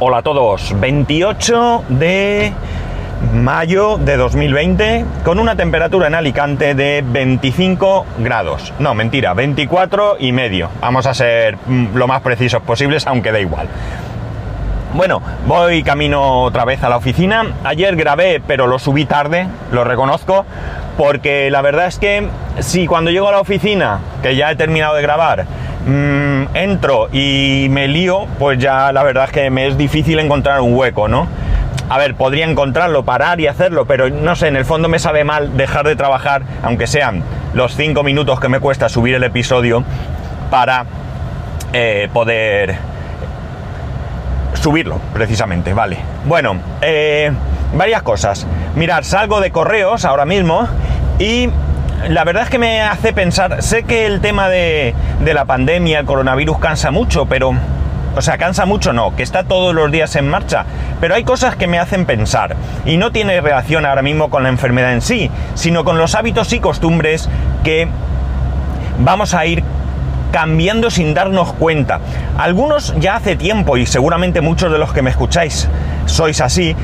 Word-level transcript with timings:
Hola 0.00 0.18
a 0.18 0.22
todos, 0.22 0.78
28 0.80 1.84
de 1.88 2.52
mayo 3.32 3.96
de 3.98 4.16
2020 4.16 5.04
con 5.24 5.38
una 5.38 5.56
temperatura 5.56 6.08
en 6.08 6.14
Alicante 6.14 6.74
de 6.74 7.04
25 7.06 8.06
grados. 8.18 8.72
No, 8.78 8.94
mentira, 8.94 9.34
24 9.34 10.16
y 10.18 10.32
medio. 10.32 10.68
Vamos 10.80 11.06
a 11.06 11.14
ser 11.14 11.58
mm, 11.66 11.94
lo 11.94 12.08
más 12.08 12.22
precisos 12.22 12.62
posibles, 12.62 13.06
aunque 13.06 13.30
da 13.30 13.38
igual. 13.38 13.68
Bueno, 14.94 15.22
voy 15.46 15.82
camino 15.82 16.42
otra 16.42 16.64
vez 16.64 16.82
a 16.82 16.88
la 16.88 16.96
oficina. 16.96 17.54
Ayer 17.62 17.94
grabé, 17.94 18.42
pero 18.44 18.66
lo 18.66 18.78
subí 18.78 19.04
tarde, 19.04 19.46
lo 19.70 19.84
reconozco, 19.84 20.44
porque 20.96 21.50
la 21.50 21.62
verdad 21.62 21.86
es 21.86 21.98
que 21.98 22.28
si 22.60 22.86
cuando 22.86 23.10
llego 23.10 23.28
a 23.28 23.32
la 23.32 23.40
oficina, 23.40 24.00
que 24.22 24.34
ya 24.34 24.50
he 24.50 24.56
terminado 24.56 24.94
de 24.94 25.02
grabar, 25.02 25.46
mmm, 25.86 26.44
entro 26.54 27.08
y 27.12 27.68
me 27.70 27.88
lío, 27.88 28.26
pues 28.38 28.58
ya 28.58 28.92
la 28.92 29.02
verdad 29.02 29.24
es 29.24 29.30
que 29.30 29.50
me 29.50 29.66
es 29.66 29.76
difícil 29.76 30.18
encontrar 30.18 30.60
un 30.60 30.74
hueco, 30.74 31.08
¿no? 31.08 31.26
A 31.88 31.98
ver, 31.98 32.14
podría 32.14 32.46
encontrarlo, 32.46 33.04
parar 33.04 33.40
y 33.40 33.46
hacerlo, 33.46 33.86
pero 33.86 34.08
no 34.08 34.34
sé, 34.36 34.48
en 34.48 34.56
el 34.56 34.64
fondo 34.64 34.88
me 34.88 34.98
sabe 34.98 35.22
mal 35.24 35.56
dejar 35.56 35.86
de 35.86 35.96
trabajar, 35.96 36.42
aunque 36.62 36.86
sean 36.86 37.22
los 37.52 37.76
5 37.76 38.02
minutos 38.02 38.40
que 38.40 38.48
me 38.48 38.58
cuesta 38.58 38.88
subir 38.88 39.14
el 39.14 39.22
episodio, 39.22 39.84
para 40.50 40.86
eh, 41.72 42.08
poder 42.12 42.76
subirlo, 44.54 45.00
precisamente, 45.12 45.74
vale. 45.74 45.98
Bueno, 46.24 46.56
eh, 46.80 47.30
varias 47.76 48.02
cosas. 48.02 48.46
Mirad, 48.76 49.02
salgo 49.02 49.40
de 49.40 49.50
correos 49.50 50.04
ahora 50.04 50.24
mismo 50.24 50.66
y 51.18 51.50
la 52.08 52.24
verdad 52.24 52.44
es 52.44 52.50
que 52.50 52.58
me 52.58 52.82
hace 52.82 53.12
pensar, 53.12 53.62
sé 53.62 53.84
que 53.84 54.06
el 54.06 54.20
tema 54.20 54.48
de, 54.48 54.94
la 55.24 55.44
pandemia, 55.44 56.00
el 56.00 56.06
coronavirus 56.06 56.58
cansa 56.58 56.90
mucho, 56.90 57.26
pero 57.26 57.54
o 58.16 58.22
sea, 58.22 58.38
cansa 58.38 58.64
mucho 58.64 58.92
no, 58.92 59.16
que 59.16 59.22
está 59.22 59.44
todos 59.44 59.74
los 59.74 59.90
días 59.90 60.14
en 60.16 60.28
marcha, 60.28 60.64
pero 61.00 61.14
hay 61.14 61.24
cosas 61.24 61.56
que 61.56 61.66
me 61.66 61.78
hacen 61.78 62.06
pensar 62.06 62.54
y 62.84 62.96
no 62.96 63.10
tiene 63.10 63.40
relación 63.40 63.84
ahora 63.86 64.02
mismo 64.02 64.30
con 64.30 64.44
la 64.44 64.48
enfermedad 64.50 64.92
en 64.92 65.00
sí, 65.00 65.30
sino 65.54 65.84
con 65.84 65.98
los 65.98 66.14
hábitos 66.14 66.52
y 66.52 66.60
costumbres 66.60 67.28
que 67.64 67.88
vamos 68.98 69.34
a 69.34 69.46
ir 69.46 69.64
cambiando 70.30 70.90
sin 70.90 71.14
darnos 71.14 71.52
cuenta. 71.54 72.00
Algunos 72.38 72.94
ya 72.98 73.16
hace 73.16 73.36
tiempo, 73.36 73.76
y 73.76 73.86
seguramente 73.86 74.40
muchos 74.40 74.70
de 74.70 74.78
los 74.78 74.92
que 74.92 75.02
me 75.02 75.10
escucháis 75.10 75.68
sois 76.06 76.40
así, 76.40 76.76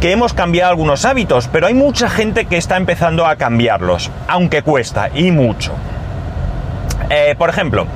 que 0.00 0.12
hemos 0.12 0.34
cambiado 0.34 0.70
algunos 0.70 1.04
hábitos, 1.04 1.48
pero 1.48 1.66
hay 1.66 1.74
mucha 1.74 2.08
gente 2.08 2.46
que 2.46 2.56
está 2.56 2.76
empezando 2.76 3.26
a 3.26 3.36
cambiarlos, 3.36 4.10
aunque 4.28 4.62
cuesta, 4.62 5.10
y 5.14 5.30
mucho. 5.30 5.72
Eh, 7.10 7.34
por 7.38 7.50
ejemplo, 7.50 7.86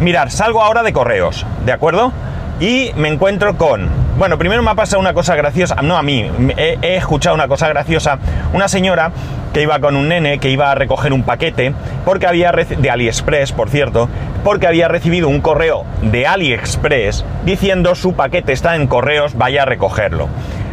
mirar, 0.00 0.30
salgo 0.30 0.62
ahora 0.62 0.82
de 0.82 0.92
correos, 0.92 1.46
¿de 1.64 1.72
acuerdo? 1.72 2.12
y 2.60 2.92
me 2.96 3.08
encuentro 3.08 3.56
con... 3.56 3.88
Bueno, 4.18 4.36
primero 4.36 4.62
me 4.62 4.70
ha 4.70 4.74
pasado 4.74 5.00
una 5.00 5.14
cosa 5.14 5.36
graciosa, 5.36 5.76
no 5.76 5.96
a 5.96 6.02
mí, 6.02 6.28
he, 6.56 6.76
he, 6.82 6.96
escuchado 6.96 7.36
una 7.36 7.46
cosa 7.46 7.68
graciosa, 7.68 8.18
una 8.52 8.66
señora 8.66 9.12
que 9.52 9.62
iba 9.62 9.78
con 9.78 9.94
un 9.94 10.08
nene 10.08 10.40
que 10.40 10.50
iba 10.50 10.72
a 10.72 10.74
recoger 10.74 11.12
un 11.12 11.22
paquete, 11.22 11.72
porque 12.04 12.26
había 12.26 12.50
de 12.50 12.90
AliExpress, 12.90 13.52
por 13.52 13.70
cierto, 13.70 14.08
porque 14.42 14.66
había 14.66 14.88
recibido 14.88 15.28
un 15.28 15.40
correo 15.40 15.84
de 16.02 16.26
AliExpress 16.26 17.24
diciendo 17.44 17.94
su 17.94 18.14
paquete 18.14 18.52
está 18.52 18.74
en 18.74 18.88
correos, 18.88 19.36
vaya 19.36 19.62
a 19.62 19.66
recogerlo. 19.66 20.28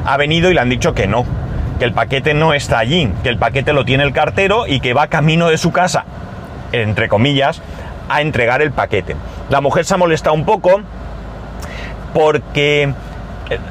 Ha 0.06 0.17
venido 0.17 0.52
y 0.52 0.53
le 0.53 0.61
han 0.61 0.70
dicho 0.70 0.94
que 0.94 1.08
no, 1.08 1.25
que 1.80 1.86
el 1.86 1.94
paquete 1.94 2.34
no 2.34 2.53
está 2.53 2.80
allí, 2.80 3.11
que 3.23 3.30
el 3.30 3.38
paquete 3.38 3.73
lo 3.73 3.86
tiene 3.86 4.03
el 4.03 4.14
cartero 4.14 4.67
y 4.67 4.80
que 4.80 4.94
va 4.94 5.08
camino 5.08 5.50
de 5.50 5.58
su 5.58 5.72
casa, 5.72 6.06
entre 6.72 7.09
comillas, 7.09 7.62
a 8.09 8.22
entregar 8.22 8.62
el 8.62 8.72
paquete. 8.72 9.16
La 9.50 9.62
mujer 9.62 9.86
se 9.86 9.94
ha 9.94 9.97
molestado 9.97 10.36
un 10.36 10.45
poco, 10.45 10.81
porque 12.14 12.94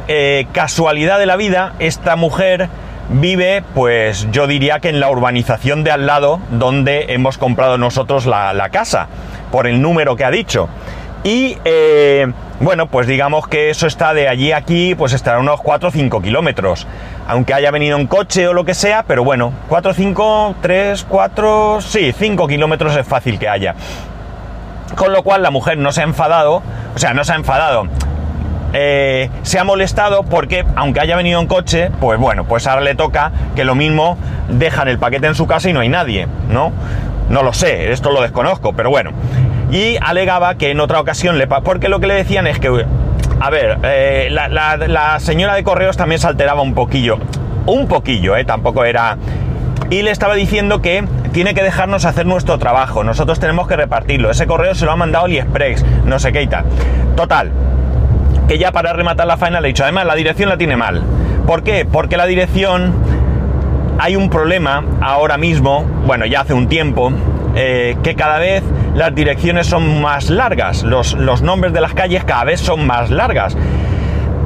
eh, 0.09 0.47
casualidad 0.53 1.19
de 1.19 1.27
la 1.27 1.37
vida, 1.37 1.75
esta 1.79 2.17
mujer 2.17 2.69
vive, 3.09 3.63
pues 3.75 4.29
yo 4.33 4.47
diría 4.47 4.81
que 4.81 4.89
en 4.89 4.99
la 4.99 5.11
urbanización 5.11 5.85
de 5.85 5.91
al 5.91 6.07
lado 6.07 6.41
donde 6.51 7.13
hemos 7.15 7.39
comprado 7.39 7.79
nosotros 7.79 8.27
la 8.27 8.69
casa, 8.73 9.09
por 9.51 9.67
el 9.67 9.81
número 9.81 10.17
que 10.17 10.25
ha 10.25 10.31
dicho. 10.31 10.69
Y 11.25 11.57
eh, 11.65 12.31
bueno, 12.61 12.87
pues 12.87 13.07
digamos 13.07 13.49
que 13.49 13.71
eso 13.71 13.87
está 13.87 14.13
de 14.13 14.29
allí 14.29 14.53
a 14.53 14.59
aquí, 14.59 14.95
pues 14.95 15.15
estará 15.15 15.39
unos 15.39 15.61
4 15.63 15.89
o 15.89 15.91
5 15.91 16.21
kilómetros. 16.21 16.87
Aunque 17.27 17.55
haya 17.55 17.71
venido 17.71 17.99
en 17.99 18.07
coche 18.07 18.47
o 18.47 18.53
lo 18.53 18.67
que 18.67 18.75
sea, 18.75 19.05
pero 19.05 19.25
bueno, 19.25 19.53
4, 19.69 19.95
5, 19.95 20.57
3, 20.61 21.07
4, 21.09 21.81
sí, 21.81 22.13
5 22.13 22.47
kilómetros 22.47 22.95
es 22.95 23.07
fácil 23.07 23.39
que 23.39 23.49
haya. 23.49 23.75
Con 24.97 25.13
lo 25.13 25.23
cual 25.23 25.43
la 25.43 25.51
mujer 25.51 25.79
no 25.79 25.93
se 25.93 26.03
ha 26.03 26.05
enfadado, 26.05 26.63
o 26.95 26.99
sea, 26.99 27.15
no 27.15 27.25
se 27.25 27.33
ha 27.33 27.37
enfadado, 27.37 27.89
eh, 28.75 29.31
se 29.43 29.59
ha 29.59 29.65
molestado 29.65 30.25
porque, 30.25 30.67
aunque 30.77 31.01
haya 31.01 31.17
venido 31.17 31.41
en 31.41 31.47
coche, 31.47 31.91
pues 32.01 32.21
bueno, 32.21 32.45
pues 32.45 32.67
ahora 32.67 32.83
le 32.83 32.95
toca 32.95 33.33
que 33.57 33.65
lo 33.65 33.75
mismo 33.75 34.19
dejan 34.49 34.89
el 34.89 34.99
paquete 34.99 35.27
en 35.27 35.35
su 35.35 35.47
casa 35.47 35.71
y 35.71 35.73
no 35.73 35.81
hay 35.81 35.89
nadie, 35.89 36.29
¿no? 36.51 36.71
No 37.31 37.43
lo 37.43 37.55
sé, 37.55 37.93
esto 37.93 38.11
lo 38.11 38.21
desconozco, 38.21 38.75
pero 38.75 38.91
bueno. 38.91 39.13
Y 39.71 39.97
alegaba 40.01 40.57
que 40.57 40.71
en 40.71 40.81
otra 40.81 41.01
ocasión 41.01 41.39
le... 41.39 41.47
Porque 41.47 41.89
lo 41.89 42.01
que 42.01 42.07
le 42.07 42.15
decían 42.15 42.47
es 42.47 42.59
que... 42.59 42.85
A 43.41 43.51
ver, 43.51 43.79
eh, 43.83 44.29
la, 44.31 45.19
señora 45.21 45.55
de 45.55 45.65
correos 45.65 45.97
también 45.97 46.21
se 46.21 46.27
alteraba 46.27 46.63
un 46.63 46.75
poquillo. 46.75 47.19
Un 47.67 47.89
poquillo, 47.89 48.37
¿eh? 48.37 48.45
Tampoco 48.45 48.85
era... 48.85 49.19
Y 49.91 50.03
le 50.03 50.11
estaba 50.11 50.35
diciendo 50.35 50.81
que 50.81 51.05
tiene 51.33 51.53
que 51.53 51.63
dejarnos 51.63 52.05
hacer 52.05 52.27
nuestro 52.27 52.59
trabajo, 52.59 53.05
nosotros 53.05 53.39
tenemos 53.39 53.69
que 53.69 53.77
repartirlo. 53.77 54.31
Ese 54.31 54.47
correo 54.47 54.75
se 54.75 54.87
lo 54.87 54.93
ha 54.93 54.97
mandado 54.97 55.27
AliExpress, 55.27 55.85
no 56.07 56.19
sé 56.19 56.33
qué 56.33 56.43
y 56.43 56.47
tal. 56.47 56.65
Total, 57.17 57.51
que 58.49 58.59
ya 58.59 58.73
para 58.73 58.93
rematar 58.93 59.27
la 59.27 59.37
faena 59.37 59.61
le 59.61 59.69
he 59.69 59.71
dicho, 59.73 59.83
además 59.83 60.07
la 60.07 60.15
dirección 60.15 60.49
la 60.49 60.57
tiene 60.57 60.77
mal. 60.77 61.03
¿Por 61.47 61.63
qué? 61.63 61.85
Porque 61.85 62.17
la 62.17 62.27
dirección, 62.27 62.95
hay 63.99 64.17
un 64.17 64.31
problema 64.31 64.85
ahora 65.01 65.37
mismo, 65.37 65.85
bueno, 66.07 66.25
ya 66.27 66.43
hace 66.43 66.55
un 66.55 66.69
tiempo, 66.69 67.13
eh, 67.55 67.97
que 68.03 68.15
cada 68.15 68.39
vez 68.39 68.63
las 68.95 69.15
direcciones 69.15 69.67
son 69.67 70.01
más 70.01 70.31
largas, 70.31 70.83
los, 70.83 71.15
los, 71.15 71.43
nombres 71.43 71.73
de 71.73 71.81
las 71.81 71.95
calles 71.95 72.25
cada 72.25 72.45
vez 72.45 72.61
son 72.61 72.87
más 72.87 73.11
largas. 73.11 73.57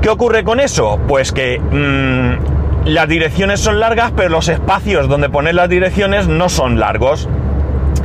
¿Qué 0.00 0.08
ocurre 0.08 0.44
con 0.44 0.60
eso? 0.60 0.98
Pues 1.06 1.32
que 1.32 1.58
mmm, 1.58 2.88
las 2.88 3.08
direcciones 3.08 3.60
son 3.60 3.80
largas, 3.80 4.12
pero 4.16 4.30
los 4.30 4.48
espacios 4.48 5.08
donde 5.08 5.28
poner 5.28 5.54
las 5.54 5.68
direcciones 5.68 6.28
no 6.28 6.48
son 6.48 6.80
largos 6.80 7.28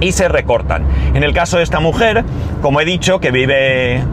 y 0.02 0.12
se 0.12 0.28
recortan. 0.28 0.86
En 1.14 1.24
el 1.24 1.34
caso 1.34 1.58
de 1.58 1.64
esta 1.64 1.80
mujer, 1.80 2.26
como 2.62 2.82
he 2.82 2.86
dicho, 2.86 3.20
que 3.20 3.32
vive, 3.32 4.04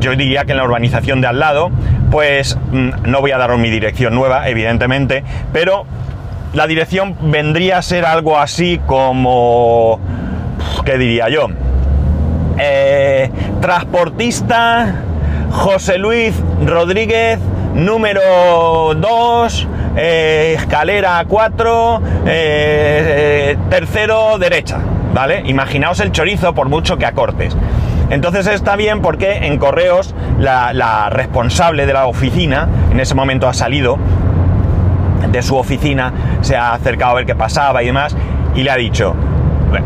yo 0.00 0.14
diría 0.14 0.44
que 0.44 0.52
en 0.52 0.58
la 0.58 0.64
urbanización 0.64 1.20
de 1.20 1.28
al 1.28 1.38
lado, 1.38 1.70
pues 2.10 2.58
mmm, 2.70 2.90
no 3.06 3.20
voy 3.20 3.30
a 3.30 3.38
daros 3.38 3.58
mi 3.58 3.70
dirección 3.70 4.14
nueva, 4.14 4.48
evidentemente, 4.48 5.24
pero 5.52 5.86
la 6.52 6.66
dirección 6.66 7.16
vendría 7.22 7.78
a 7.78 7.82
ser 7.82 8.04
algo 8.04 8.38
así 8.38 8.80
como, 8.86 10.00
¿qué 10.84 10.98
diría 10.98 11.28
yo? 11.28 11.48
Eh, 12.58 13.30
transportista 13.60 14.94
José 15.50 15.98
Luis 15.98 16.34
Rodríguez, 16.64 17.38
número 17.74 18.94
2, 18.94 19.68
eh, 19.96 20.54
escalera 20.58 21.24
4, 21.26 22.02
eh, 22.26 23.56
tercero 23.70 24.38
derecha. 24.38 24.78
¿vale? 25.14 25.42
Imaginaos 25.46 26.00
el 26.00 26.12
chorizo 26.12 26.54
por 26.54 26.68
mucho 26.68 26.96
que 26.96 27.06
acortes. 27.06 27.56
Entonces 28.10 28.46
está 28.46 28.76
bien 28.76 29.02
porque 29.02 29.46
en 29.46 29.58
correos 29.58 30.14
la, 30.38 30.72
la, 30.72 31.10
responsable 31.10 31.86
de 31.86 31.92
la 31.92 32.06
oficina 32.06 32.68
en 32.90 33.00
ese 33.00 33.14
momento 33.14 33.48
ha 33.48 33.54
salido 33.54 33.98
de 35.30 35.42
su 35.42 35.56
oficina, 35.56 36.12
se 36.40 36.56
ha 36.56 36.72
acercado 36.72 37.12
a 37.12 37.14
ver 37.16 37.26
qué 37.26 37.34
pasaba 37.34 37.82
y 37.82 37.86
demás 37.86 38.16
y 38.54 38.62
le 38.62 38.70
ha 38.70 38.76
dicho, 38.76 39.14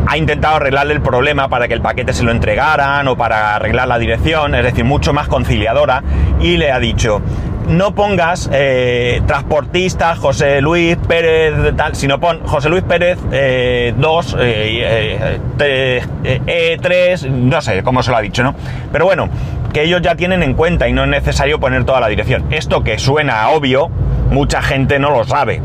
ha 0.07 0.17
intentado 0.17 0.55
arreglarle 0.55 0.93
el 0.93 1.01
problema 1.01 1.49
para 1.49 1.67
que 1.67 1.73
el 1.73 1.81
paquete 1.81 2.13
se 2.13 2.23
lo 2.23 2.31
entregaran 2.31 3.07
o 3.07 3.17
para 3.17 3.55
arreglar 3.55 3.87
la 3.87 3.99
dirección, 3.99 4.55
es 4.55 4.63
decir, 4.63 4.85
mucho 4.85 5.13
más 5.13 5.27
conciliadora 5.27 6.03
y 6.39 6.57
le 6.57 6.71
ha 6.71 6.79
dicho, 6.79 7.21
no 7.67 7.95
pongas 7.95 8.49
eh, 8.51 9.21
transportista 9.25 10.15
José 10.15 10.61
Luis 10.61 10.97
Pérez, 11.07 11.75
tal, 11.75 11.95
sino 11.95 12.19
pon 12.19 12.41
José 12.45 12.69
Luis 12.69 12.83
Pérez 12.83 13.17
2, 13.21 14.37
eh, 14.39 15.39
eh, 15.59 16.01
E3, 16.23 17.25
eh, 17.25 17.29
no 17.29 17.61
sé 17.61 17.83
cómo 17.83 18.03
se 18.03 18.11
lo 18.11 18.17
ha 18.17 18.21
dicho, 18.21 18.43
¿no? 18.43 18.55
Pero 18.91 19.05
bueno, 19.05 19.29
que 19.71 19.83
ellos 19.83 20.01
ya 20.01 20.15
tienen 20.15 20.43
en 20.43 20.53
cuenta 20.53 20.87
y 20.87 20.93
no 20.93 21.03
es 21.03 21.09
necesario 21.09 21.59
poner 21.59 21.85
toda 21.85 21.99
la 21.99 22.07
dirección. 22.07 22.45
Esto 22.51 22.83
que 22.83 22.99
suena 22.99 23.49
obvio, 23.49 23.89
mucha 24.29 24.61
gente 24.61 24.99
no 24.99 25.11
lo 25.11 25.23
sabe. 25.23 25.61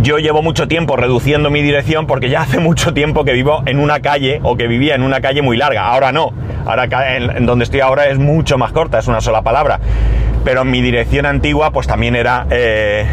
Yo 0.00 0.18
llevo 0.18 0.42
mucho 0.42 0.68
tiempo 0.68 0.96
reduciendo 0.96 1.50
mi 1.50 1.60
dirección 1.62 2.06
porque 2.06 2.30
ya 2.30 2.42
hace 2.42 2.58
mucho 2.58 2.94
tiempo 2.94 3.24
que 3.24 3.32
vivo 3.32 3.62
en 3.66 3.78
una 3.78 4.00
calle 4.00 4.40
o 4.42 4.56
que 4.56 4.66
vivía 4.66 4.94
en 4.94 5.02
una 5.02 5.20
calle 5.20 5.42
muy 5.42 5.56
larga. 5.56 5.86
Ahora 5.88 6.12
no. 6.12 6.32
Ahora 6.64 6.88
en 7.16 7.44
donde 7.44 7.64
estoy 7.64 7.80
ahora 7.80 8.06
es 8.06 8.18
mucho 8.18 8.56
más 8.56 8.72
corta, 8.72 8.98
es 8.98 9.08
una 9.08 9.20
sola 9.20 9.42
palabra 9.42 9.80
pero 10.44 10.64
mi 10.64 10.82
dirección 10.82 11.26
antigua 11.26 11.70
pues 11.70 11.86
también 11.86 12.16
era 12.16 12.46
eh, 12.50 13.06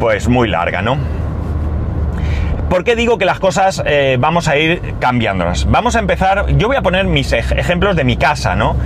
pues 0.00 0.28
muy 0.28 0.48
larga, 0.48 0.82
¿no? 0.82 0.96
¿Por 2.68 2.84
qué 2.84 2.96
digo 2.96 3.18
que 3.18 3.24
las 3.24 3.38
cosas 3.38 3.82
eh, 3.86 4.16
vamos 4.18 4.48
a 4.48 4.56
ir 4.56 4.94
cambiándolas? 4.98 5.70
Vamos 5.70 5.96
a 5.96 5.98
empezar, 5.98 6.56
yo 6.56 6.66
voy 6.66 6.76
a 6.76 6.82
poner 6.82 7.06
mis 7.06 7.32
ej 7.32 7.52
ejemplos 7.56 7.94
de 7.94 8.04
mi 8.04 8.16
casa, 8.16 8.56
¿no? 8.56 8.76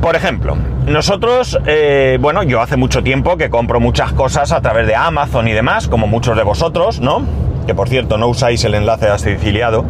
Por 0.00 0.14
ejemplo, 0.14 0.56
nosotros, 0.86 1.58
eh, 1.66 2.18
bueno, 2.20 2.44
yo 2.44 2.60
hace 2.60 2.76
mucho 2.76 3.02
tiempo 3.02 3.36
que 3.36 3.50
compro 3.50 3.80
muchas 3.80 4.12
cosas 4.12 4.52
a 4.52 4.60
través 4.60 4.86
de 4.86 4.94
Amazon 4.94 5.48
y 5.48 5.52
demás, 5.52 5.88
como 5.88 6.06
muchos 6.06 6.36
de 6.36 6.44
vosotros, 6.44 7.00
¿no? 7.00 7.22
Que 7.66 7.74
por 7.74 7.88
cierto 7.88 8.16
no 8.16 8.28
usáis 8.28 8.64
el 8.64 8.74
enlace 8.74 9.08
a 9.08 9.18
Siciliado. 9.18 9.84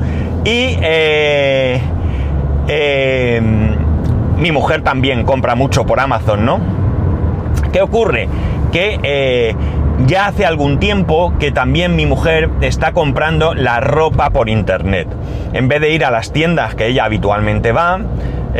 Y 0.44 0.78
eh, 0.80 1.80
eh, 2.68 3.42
mi 4.38 4.50
mujer 4.50 4.82
también 4.82 5.24
compra 5.24 5.54
mucho 5.54 5.84
por 5.84 6.00
Amazon, 6.00 6.44
¿no? 6.44 6.58
¿Qué 7.70 7.82
ocurre? 7.82 8.28
Que 8.72 9.54
ya 10.06 10.26
hace 10.26 10.46
algún 10.46 10.78
tiempo 10.78 11.34
que 11.38 11.50
también 11.52 11.96
mi 11.96 12.06
mujer 12.06 12.50
está 12.62 12.92
comprando 12.92 13.54
la 13.54 13.80
ropa 13.80 14.30
por 14.30 14.48
internet. 14.48 15.08
En 15.52 15.68
vez 15.68 15.80
de 15.80 15.90
ir 15.90 16.04
a 16.04 16.10
las 16.10 16.32
tiendas 16.32 16.74
que 16.74 16.86
ella 16.86 17.04
habitualmente 17.04 17.72
va, 17.72 18.00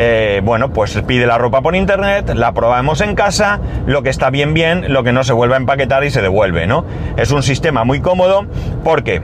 eh, 0.01 0.39
bueno, 0.45 0.71
pues 0.71 0.97
pide 1.05 1.27
la 1.27 1.37
ropa 1.37 1.61
por 1.61 1.75
internet, 1.75 2.31
la 2.33 2.53
probamos 2.53 3.01
en 3.01 3.15
casa, 3.15 3.59
lo 3.85 4.01
que 4.01 4.09
está 4.09 4.29
bien 4.29 4.53
bien, 4.53 4.93
lo 4.93 5.03
que 5.03 5.11
no 5.11 5.25
se 5.25 5.33
vuelve 5.33 5.55
a 5.55 5.57
empaquetar 5.57 6.05
y 6.05 6.09
se 6.09 6.21
devuelve, 6.21 6.67
¿no? 6.67 6.85
Es 7.17 7.31
un 7.31 7.43
sistema 7.43 7.83
muy 7.83 7.99
cómodo 7.99 8.45
porque 8.85 9.21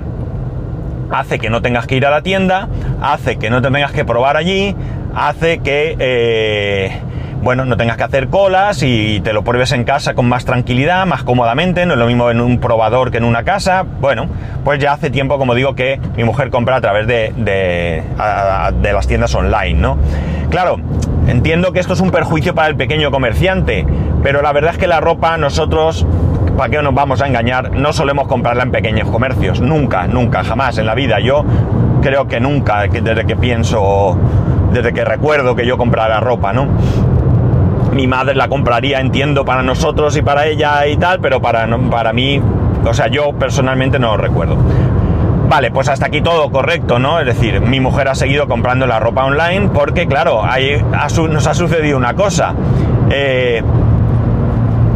hace 1.12 1.40
que 1.40 1.50
no 1.50 1.62
tengas 1.62 1.88
que 1.88 1.96
ir 1.96 2.06
a 2.06 2.10
la 2.10 2.24
tienda, 2.24 2.68
hace 3.02 3.38
que 3.38 3.50
no 3.50 3.62
te 3.62 3.72
tengas 3.72 3.94
que 3.94 4.04
probar 4.04 4.36
allí, 4.36 4.76
hace 5.16 5.60
que... 5.60 5.96
Eh, 5.98 7.02
bueno, 7.46 7.64
no 7.64 7.78
tengas 7.78 7.96
que 7.96 8.04
hacer 8.04 8.30
colas 8.30 8.82
y 8.82 9.20
te 9.20 9.32
lo 9.32 9.44
pruebes 9.44 9.72
en 9.72 9.84
casa 9.84 10.16
con 10.16 10.28
más 10.28 10.46
tranquilidad, 10.46 11.06
más 11.06 11.22
cómodamente, 11.22 11.86
no 11.86 11.94
es 11.94 12.00
lo 12.00 12.08
mismo 12.08 12.32
en 12.32 12.42
un 12.42 12.58
probador 12.58 13.12
que 13.12 13.18
en 13.18 13.24
una 13.24 13.44
casa. 13.44 13.86
Bueno, 14.02 14.26
pues 14.64 14.80
ya 14.80 14.94
hace 14.94 15.12
tiempo, 15.12 15.38
como 15.38 15.54
digo, 15.54 15.76
que 15.76 16.00
mi 16.18 16.24
mujer 16.24 16.50
compra 16.50 16.78
a 16.78 16.82
través 16.82 17.06
de, 17.06 17.34
de, 17.38 18.02
de 18.82 18.94
las 18.94 19.06
tiendas 19.06 19.36
online, 19.36 19.76
¿no? 19.76 20.00
Claro, 20.50 20.78
entiendo 21.28 21.72
que 21.72 21.80
esto 21.80 21.94
es 21.94 22.00
un 22.00 22.10
perjuicio 22.10 22.56
para 22.56 22.68
el 22.68 22.76
pequeño 22.78 23.12
comerciante, 23.12 23.86
pero 24.24 24.42
la 24.42 24.52
verdad 24.52 24.72
es 24.72 24.80
que 24.80 24.88
la 24.88 25.00
ropa 25.00 25.38
nosotros 25.38 26.04
¿para 26.58 26.70
qué 26.72 26.82
nos 26.82 26.96
vamos 26.96 27.22
a 27.22 27.28
engañar? 27.28 27.70
No 27.76 27.94
solemos 27.94 28.28
comprarla 28.28 28.64
en 28.64 28.72
pequeños 28.72 29.08
comercios, 29.12 29.62
nunca, 29.62 30.08
nunca, 30.08 30.44
jamás 30.44 30.80
en 30.80 30.88
la 30.88 30.96
vida. 30.96 31.20
Yo 31.20 31.46
creo 32.02 32.28
que 32.28 32.40
nunca, 32.40 32.88
desde 32.88 33.24
que 33.28 33.36
pienso, 33.36 34.18
desde 34.74 34.94
que 34.94 35.06
recuerdo 35.06 35.56
que 35.56 35.68
yo 35.68 35.78
comprara 35.78 36.20
ropa, 36.22 36.52
¿no? 36.54 36.70
Mi 37.96 38.08
madre 38.08 38.36
la 38.36 38.50
compraría, 38.50 39.00
entiendo, 39.00 39.46
para 39.46 39.64
nosotros 39.64 40.16
y 40.18 40.22
para 40.22 40.46
ella 40.46 40.86
y 40.86 40.98
tal, 40.98 41.22
pero 41.22 41.42
para, 41.42 41.66
para 41.90 42.12
mí, 42.12 42.42
o 42.86 42.94
sea, 42.94 43.08
yo 43.08 43.32
personalmente 43.34 43.98
no 43.98 44.12
lo 44.12 44.18
recuerdo. 44.18 44.58
Vale, 45.48 45.72
pues 45.72 45.88
hasta 45.88 46.08
aquí 46.08 46.22
todo 46.22 46.52
correcto, 46.52 47.00
¿no? 47.00 47.20
Es 47.20 47.26
decir, 47.26 47.62
mi 47.62 47.80
mujer 47.80 48.10
ha 48.10 48.16
seguido 48.16 48.48
comprando 48.48 48.86
la 48.86 49.00
ropa 49.00 49.24
online 49.24 49.70
porque, 49.74 50.08
claro, 50.08 50.44
ahí 50.44 50.84
nos 51.30 51.48
ha 51.48 51.54
sucedido 51.54 51.98
una 51.98 52.16
cosa. 52.16 52.54
Eh, 53.10 53.64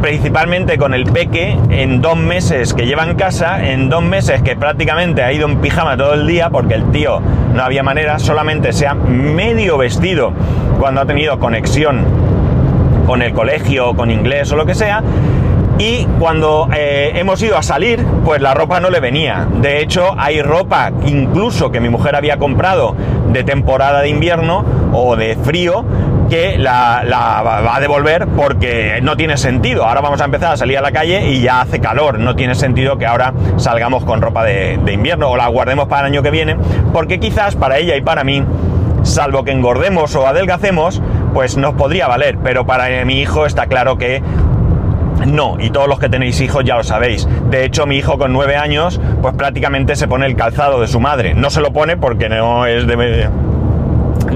principalmente 0.01 0.77
con 0.77 0.93
el 0.93 1.05
peque, 1.05 1.57
en 1.69 2.01
dos 2.01 2.17
meses 2.17 2.73
que 2.73 2.85
lleva 2.85 3.03
en 3.03 3.15
casa, 3.15 3.69
en 3.71 3.89
dos 3.89 4.03
meses 4.03 4.41
que 4.41 4.55
prácticamente 4.55 5.23
ha 5.23 5.31
ido 5.31 5.47
en 5.47 5.57
pijama 5.57 5.95
todo 5.97 6.13
el 6.13 6.25
día 6.25 6.49
porque 6.49 6.73
el 6.73 6.89
tío 6.91 7.21
no 7.53 7.61
había 7.61 7.83
manera, 7.83 8.17
solamente 8.19 8.73
se 8.73 8.87
ha 8.87 8.93
medio 8.93 9.77
vestido 9.77 10.33
cuando 10.79 11.01
ha 11.01 11.05
tenido 11.05 11.37
conexión 11.39 12.05
con 13.09 13.23
el 13.23 13.33
colegio, 13.33 13.95
con 13.95 14.11
inglés 14.11 14.51
o 14.51 14.55
lo 14.55 14.67
que 14.67 14.75
sea. 14.75 15.01
Y 15.79 16.05
cuando 16.19 16.69
eh, 16.71 17.13
hemos 17.15 17.41
ido 17.41 17.57
a 17.57 17.63
salir, 17.63 18.05
pues 18.23 18.39
la 18.39 18.53
ropa 18.53 18.79
no 18.79 18.91
le 18.91 18.99
venía. 18.99 19.47
De 19.51 19.81
hecho, 19.81 20.13
hay 20.15 20.43
ropa 20.43 20.91
incluso 21.07 21.71
que 21.71 21.79
mi 21.79 21.89
mujer 21.89 22.15
había 22.15 22.37
comprado 22.37 22.95
de 23.31 23.43
temporada 23.43 24.01
de 24.01 24.09
invierno 24.09 24.63
o 24.93 25.15
de 25.15 25.35
frío 25.37 25.83
que 26.29 26.59
la, 26.59 27.03
va 27.11 27.75
a 27.75 27.79
devolver 27.79 28.27
porque 28.27 28.99
no 29.01 29.17
tiene 29.17 29.37
sentido. 29.37 29.85
Ahora 29.85 30.01
vamos 30.01 30.21
a 30.21 30.25
empezar 30.25 30.53
a 30.53 30.57
salir 30.57 30.77
a 30.77 30.81
la 30.81 30.91
calle 30.91 31.31
y 31.31 31.41
ya 31.41 31.61
hace 31.61 31.79
calor. 31.79 32.19
No 32.19 32.35
tiene 32.35 32.53
sentido 32.53 32.99
que 32.99 33.07
ahora 33.07 33.33
salgamos 33.57 34.05
con 34.05 34.21
ropa 34.21 34.43
de, 34.43 34.77
de 34.85 34.93
invierno 34.93 35.31
o 35.31 35.35
la 35.35 35.47
guardemos 35.47 35.87
para 35.87 36.01
el 36.05 36.13
año 36.13 36.21
que 36.21 36.29
viene 36.29 36.57
porque 36.93 37.19
quizás 37.19 37.55
para 37.55 37.79
ella 37.79 37.95
y 37.95 38.01
para 38.01 38.23
mí, 38.23 38.43
salvo 39.01 39.43
que 39.43 39.51
engordemos 39.51 40.15
o 40.15 40.27
adelgacemos, 40.27 41.01
pues 41.33 41.57
nos 41.57 41.73
podría 41.75 42.07
valer, 42.07 42.37
pero 42.43 42.65
para 42.65 43.05
mi 43.05 43.21
hijo 43.21 43.45
está 43.45 43.67
claro 43.67 43.97
que 43.97 44.21
no, 45.25 45.57
y 45.59 45.69
todos 45.69 45.87
los 45.87 45.99
que 45.99 46.09
tenéis 46.09 46.39
hijos 46.41 46.63
ya 46.63 46.75
lo 46.75 46.83
sabéis. 46.83 47.27
De 47.49 47.65
hecho, 47.65 47.85
mi 47.85 47.97
hijo 47.97 48.17
con 48.17 48.31
nueve 48.31 48.55
años, 48.55 48.99
pues 49.21 49.35
prácticamente 49.35 49.95
se 49.95 50.07
pone 50.07 50.25
el 50.25 50.35
calzado 50.35 50.81
de 50.81 50.87
su 50.87 50.99
madre. 50.99 51.33
No 51.33 51.49
se 51.49 51.61
lo 51.61 51.71
pone 51.71 51.97
porque 51.97 52.29
no 52.29 52.65
es 52.65 52.87
de, 52.87 53.29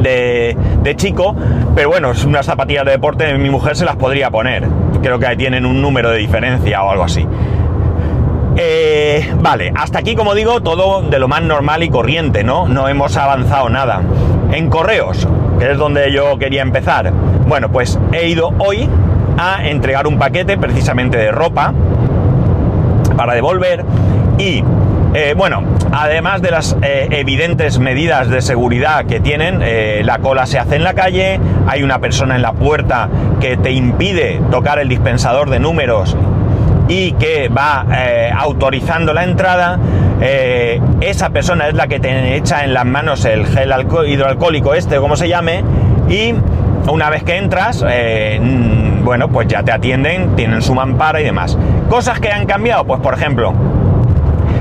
de, 0.02 0.96
chico, 0.96 1.36
pero 1.76 1.90
bueno, 1.90 2.12
es 2.12 2.26
una 2.26 2.44
zapatilla 2.44 2.84
de 2.84 2.92
deporte, 2.92 3.38
mi 3.38 3.50
mujer 3.50 3.76
se 3.76 3.86
las 3.86 3.96
podría 3.96 4.30
poner. 4.30 4.68
Creo 5.02 5.20
que 5.20 5.36
tienen 5.36 5.66
un 5.66 5.82
número 5.82 6.10
de 6.10 6.18
diferencia 6.18 6.84
o 6.84 6.92
algo 6.92 7.04
así. 7.04 7.26
Eh, 8.56 9.34
vale, 9.40 9.72
hasta 9.76 10.00
aquí 10.00 10.16
como 10.16 10.36
digo, 10.36 10.62
todo 10.62 11.02
de 11.02 11.18
lo 11.18 11.28
más 11.28 11.42
normal 11.42 11.82
y 11.84 11.90
corriente, 11.90 12.44
¿no? 12.44 12.68
No 12.68 12.88
hemos 12.88 13.18
avanzado 13.18 13.70
nada. 13.70 14.02
En 14.52 14.70
correos, 14.70 15.28
es 15.72 15.78
donde 15.78 16.12
yo 16.12 16.38
quería 16.38 16.62
empezar. 16.62 17.12
Bueno, 17.48 17.72
pues 17.72 18.00
he 18.12 18.28
ido 18.28 18.54
hoy 18.60 18.90
a 19.38 19.68
entregar 19.68 20.08
un 20.08 20.18
paquete 20.18 20.58
precisamente 20.58 21.18
de 21.18 21.32
ropa 21.32 21.74
para 23.16 23.34
devolver 23.34 23.84
y 24.38 24.64
eh, 25.16 25.36
bueno, 25.38 25.62
además 25.92 26.42
de 26.42 26.50
las 26.50 26.76
eh, 26.82 27.08
evidentes 27.12 27.78
medidas 27.78 28.30
de 28.30 28.42
seguridad 28.42 29.06
que 29.06 29.20
tienen, 29.20 29.60
eh, 29.62 30.02
la 30.04 30.18
cola 30.18 30.48
se 30.48 30.58
hace 30.58 30.76
en 30.76 30.84
la 30.84 30.96
calle, 30.96 31.40
hay 31.68 31.84
una 31.84 32.00
persona 32.00 32.36
en 32.36 32.42
la 32.42 32.54
puerta 32.54 33.10
que 33.40 33.56
te 33.56 33.72
impide 33.72 34.42
tocar 34.50 34.80
el 34.80 34.90
dispensador 34.90 35.52
de 35.52 35.60
números 35.60 36.18
y 36.88 37.14
que 37.14 37.50
va 37.50 37.86
autorizando 38.38 39.14
la 39.14 39.24
entrada, 39.24 39.80
eh, 40.26 40.80
esa 41.02 41.32
persona 41.32 41.68
es 41.68 41.74
la 41.74 41.88
que 41.88 42.00
te 42.00 42.38
echa 42.38 42.64
en 42.64 42.74
las 42.74 42.86
manos 42.86 43.26
el 43.26 43.46
gel 43.46 43.74
hidroalcohólico 44.08 44.74
este, 44.74 44.98
como 44.98 45.18
se 45.18 45.28
llame, 45.28 45.64
y 46.08 46.34
una 46.90 47.10
vez 47.10 47.24
que 47.24 47.38
entras, 47.38 47.84
eh, 47.88 48.40
mm, 48.42 49.04
bueno, 49.04 49.28
pues 49.28 49.48
ya 49.48 49.64
te 49.64 49.74
atienden, 49.74 50.36
tienen 50.38 50.62
su 50.62 50.74
mampara 50.74 51.20
y 51.20 51.26
demás. 51.26 51.58
Cosas 51.90 52.22
que 52.22 52.32
han 52.32 52.46
cambiado, 52.46 52.86
pues 52.86 53.02
por 53.02 53.14
ejemplo, 53.14 53.54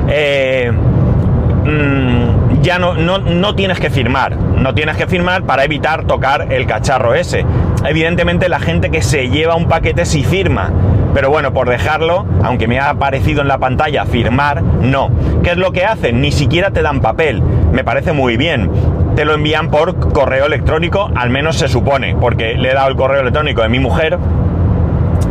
eh, 0.09 0.73
mm, 0.73 2.63
ya 2.63 2.81
no, 2.81 2.95
no, 2.95 3.19
no, 3.19 3.55
tienes 3.55 3.79
que 3.79 3.91
firmar, 3.91 4.37
no 4.37 4.75
tienes 4.75 4.97
que 4.97 5.07
firmar 5.07 5.45
para 5.45 5.65
evitar 5.65 6.05
tocar 6.05 6.53
el 6.53 6.67
cacharro 6.67 7.15
ese. 7.15 7.45
Evidentemente 7.85 8.49
la 8.49 8.61
gente 8.61 8.91
que 8.91 9.03
se 9.03 9.29
lleva 9.29 9.57
un 9.57 9.67
paquete 9.67 10.05
sí 10.05 10.23
firma, 10.23 10.71
pero 11.15 11.31
bueno, 11.31 11.53
por 11.53 11.69
dejarlo, 11.69 12.25
aunque 12.43 12.69
me 12.69 12.79
ha 12.79 12.91
aparecido 12.91 13.43
en 13.43 13.49
la 13.49 13.59
pantalla 13.59 14.07
firmar, 14.07 14.63
no. 14.63 15.11
¿Qué 15.43 15.51
es 15.51 15.57
lo 15.57 15.73
que 15.73 15.85
hacen? 15.85 16.21
Ni 16.21 16.33
siquiera 16.33 16.71
te 16.71 16.83
dan 16.83 17.01
papel. 17.01 17.43
Me 17.73 17.85
parece 17.85 18.13
muy 18.13 18.37
bien. 18.37 18.71
Te 19.17 19.25
lo 19.25 19.35
envían 19.35 19.69
por 19.71 20.13
correo 20.13 20.47
electrónico, 20.47 21.11
al 21.15 21.29
menos 21.29 21.59
se 21.59 21.69
supone, 21.69 22.17
porque 22.19 22.55
le 22.55 22.71
he 22.71 22.75
dado 22.75 22.89
el 22.89 22.97
correo 22.97 23.21
electrónico 23.21 23.63
de 23.63 23.69
mi 23.69 23.79
mujer, 23.79 24.19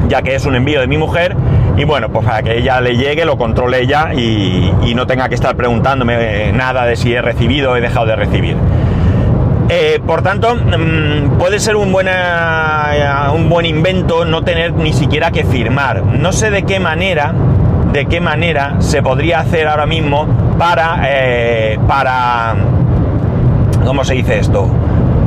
ya 0.08 0.22
que 0.22 0.36
es 0.36 0.46
un 0.46 0.55
envío 0.55 0.81
de 0.81 0.88
mi 0.88 0.98
mujer, 0.98 1.36
y 1.77 1.84
bueno, 1.86 2.10
pues 2.10 2.25
para 2.25 2.43
que 2.43 2.60
ella 2.60 2.79
le 2.79 2.96
llegue, 2.96 3.25
lo 3.25 3.38
controle 3.38 3.81
ella 3.81 4.13
y, 4.13 4.72
y 4.84 4.93
no 4.93 5.08
tenga 5.08 5.29
que 5.29 5.36
estar 5.36 5.55
preguntándome 5.55 6.51
nada 6.51 6.86
de 6.86 6.96
si 6.96 7.13
he 7.13 7.22
recibido 7.22 7.72
o 7.72 7.75
he 7.75 7.81
dejado 7.81 8.05
de 8.05 8.15
recibir. 8.17 8.55
Eh, 9.74 10.01
por 10.06 10.22
tanto, 10.22 10.54
mm, 10.54 11.38
puede 11.38 11.58
ser 11.62 11.78
un, 11.78 11.94
buena, 11.94 13.32
un 13.34 13.48
buen 13.48 13.66
invento 13.66 14.25
no 14.25 14.44
tener 14.44 14.74
ni 14.74 14.92
siquiera 14.92 15.32
que 15.32 15.46
firmar. 15.46 16.04
No 16.04 16.34
sé 16.34 16.51
de 16.51 16.63
qué 16.63 16.82
manera, 16.82 17.34
de 17.94 18.06
qué 18.06 18.20
manera 18.20 18.75
se 18.80 19.01
podría 19.01 19.40
hacer 19.40 19.70
ahora 19.70 19.86
mismo 19.86 20.28
para, 20.60 21.00
eh, 21.06 21.80
para, 21.88 22.54
¿cómo 23.86 24.04
se 24.04 24.16
dice 24.16 24.40
esto? 24.40 24.68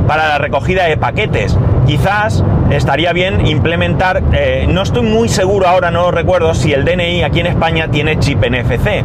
Para 0.07 0.27
la 0.27 0.37
recogida 0.37 0.83
de 0.83 0.95
paquetes. 0.95 1.57
Quizás 1.87 2.43
estaría 2.69 3.13
bien 3.13 3.47
implementar, 3.47 4.21
eh, 4.31 4.67
no 4.69 4.83
estoy 4.83 5.07
muy 5.07 5.27
seguro 5.27 5.67
ahora, 5.67 5.89
no 5.89 6.11
recuerdo 6.11 6.53
si 6.53 6.71
el 6.71 6.85
DNI 6.85 7.23
aquí 7.23 7.39
en 7.39 7.47
España 7.47 7.87
tiene 7.87 8.19
chip 8.19 8.45
NFC. 8.45 9.03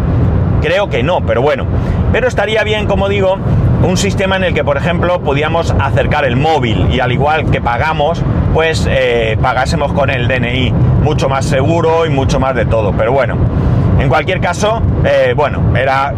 Creo 0.61 0.91
que 0.91 1.03
no, 1.03 1.23
pero 1.23 1.41
bueno. 1.41 1.65
Pero 2.13 2.29
estaría 2.29 2.63
bien, 2.63 2.87
como 2.87 3.09
digo, 3.09 3.39
un 3.83 3.97
sistema 3.97 4.37
en 4.37 4.45
el 4.45 4.55
que, 4.55 4.63
por 4.63 4.77
ejemplo, 4.77 5.21
podíamos 5.21 5.75
acercar 5.79 6.25
el 6.25 6.37
móvil 6.37 6.89
y 6.93 7.01
al 7.01 7.13
igual 7.13 7.51
que 7.51 7.61
pagamos, 7.61 8.23
pues 8.53 8.87
eh, 8.91 9.39
pagásemos 9.41 9.93
con 9.93 10.11
el 10.11 10.29
DNI. 10.29 10.73
Mucho 11.03 11.29
más 11.29 11.47
seguro 11.47 12.05
y 12.05 12.11
mucho 12.11 12.39
más 12.39 12.55
de 12.55 12.67
todo. 12.67 12.93
Pero 12.93 13.13
bueno, 13.13 13.37
en 13.99 14.09
cualquier 14.09 14.41
caso, 14.41 14.83
eh, 15.05 15.33
bueno, 15.35 15.77
era 15.77 16.13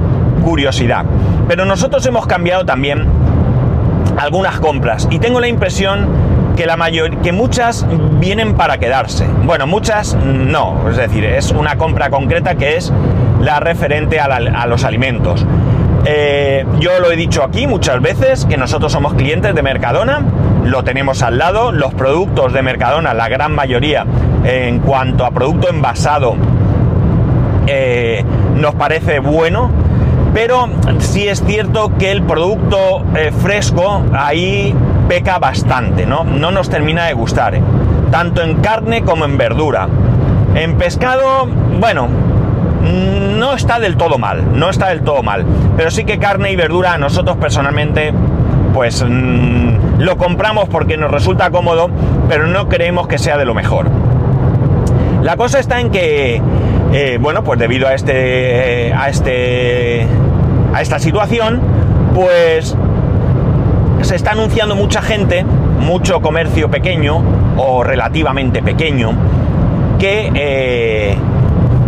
curiosidad. 0.44 1.04
Pero 1.46 1.64
nosotros 1.64 2.04
hemos 2.06 2.26
cambiado 2.26 2.64
también 2.64 3.06
algunas 4.18 4.58
compras 4.58 5.06
y 5.10 5.18
tengo 5.18 5.40
la 5.40 5.48
impresión 5.48 6.08
que 6.56 6.66
la 6.66 6.76
mayor, 6.76 7.18
que 7.18 7.32
muchas 7.32 7.86
vienen 8.18 8.54
para 8.54 8.78
quedarse. 8.78 9.26
Bueno, 9.44 9.66
muchas 9.66 10.14
no, 10.16 10.88
es 10.90 10.96
decir, 10.96 11.24
es 11.24 11.50
una 11.50 11.76
compra 11.76 12.10
concreta 12.10 12.56
que 12.56 12.76
es 12.76 12.92
la 13.40 13.60
referente 13.60 14.20
a 14.20 14.66
los 14.66 14.84
alimentos. 14.84 15.46
Eh, 16.04 16.64
yo 16.80 16.98
lo 16.98 17.10
he 17.12 17.16
dicho 17.16 17.44
aquí 17.44 17.66
muchas 17.66 18.00
veces, 18.00 18.44
que 18.44 18.56
nosotros 18.56 18.92
somos 18.92 19.14
clientes 19.14 19.54
de 19.54 19.62
Mercadona 19.62 20.22
lo 20.64 20.84
tenemos 20.84 21.22
al 21.22 21.38
lado. 21.38 21.72
Los 21.72 21.94
productos 21.94 22.52
de 22.52 22.62
Mercadona, 22.62 23.14
la 23.14 23.28
gran 23.28 23.54
mayoría, 23.54 24.06
en 24.44 24.80
cuanto 24.80 25.24
a 25.24 25.30
producto 25.30 25.68
envasado, 25.68 26.36
eh, 27.66 28.24
nos 28.56 28.74
parece 28.74 29.18
bueno. 29.18 29.70
Pero 30.34 30.66
sí 30.98 31.28
es 31.28 31.44
cierto 31.44 31.92
que 31.98 32.10
el 32.10 32.22
producto 32.22 33.04
eh, 33.14 33.30
fresco 33.42 34.02
ahí 34.14 34.74
peca 35.06 35.38
bastante, 35.38 36.06
¿no? 36.06 36.24
No 36.24 36.50
nos 36.50 36.70
termina 36.70 37.04
de 37.04 37.12
gustar, 37.12 37.58
tanto 38.10 38.40
en 38.40 38.56
carne 38.56 39.02
como 39.02 39.26
en 39.26 39.36
verdura. 39.36 39.88
En 40.54 40.78
pescado, 40.78 41.46
bueno, 41.78 42.08
no 42.82 43.54
está 43.54 43.78
del 43.78 43.96
todo 43.96 44.18
mal, 44.18 44.58
no 44.58 44.70
está 44.70 44.88
del 44.88 45.02
todo 45.02 45.22
mal. 45.22 45.44
Pero 45.76 45.90
sí 45.90 46.04
que 46.04 46.18
carne 46.18 46.52
y 46.52 46.56
verdura 46.56 46.98
nosotros 46.98 47.36
personalmente, 47.36 48.12
pues 48.74 49.04
mm, 49.06 50.00
lo 50.00 50.16
compramos 50.16 50.68
porque 50.68 50.96
nos 50.96 51.10
resulta 51.10 51.50
cómodo, 51.50 51.90
pero 52.28 52.46
no 52.46 52.68
creemos 52.68 53.06
que 53.06 53.18
sea 53.18 53.36
de 53.38 53.44
lo 53.44 53.54
mejor. 53.54 53.88
La 55.22 55.36
cosa 55.36 55.60
está 55.60 55.80
en 55.80 55.90
que, 55.90 56.42
eh, 56.92 57.18
bueno, 57.20 57.44
pues 57.44 57.58
debido 57.58 57.86
a 57.86 57.94
este, 57.94 58.92
a 58.92 59.08
este, 59.08 60.06
a 60.74 60.82
esta 60.82 60.98
situación, 60.98 61.60
pues 62.14 62.76
se 64.00 64.16
está 64.16 64.32
anunciando 64.32 64.74
mucha 64.74 65.00
gente, 65.00 65.44
mucho 65.44 66.20
comercio 66.20 66.70
pequeño 66.70 67.22
o 67.56 67.84
relativamente 67.84 68.62
pequeño, 68.62 69.12
que 70.00 70.32
eh, 70.34 71.16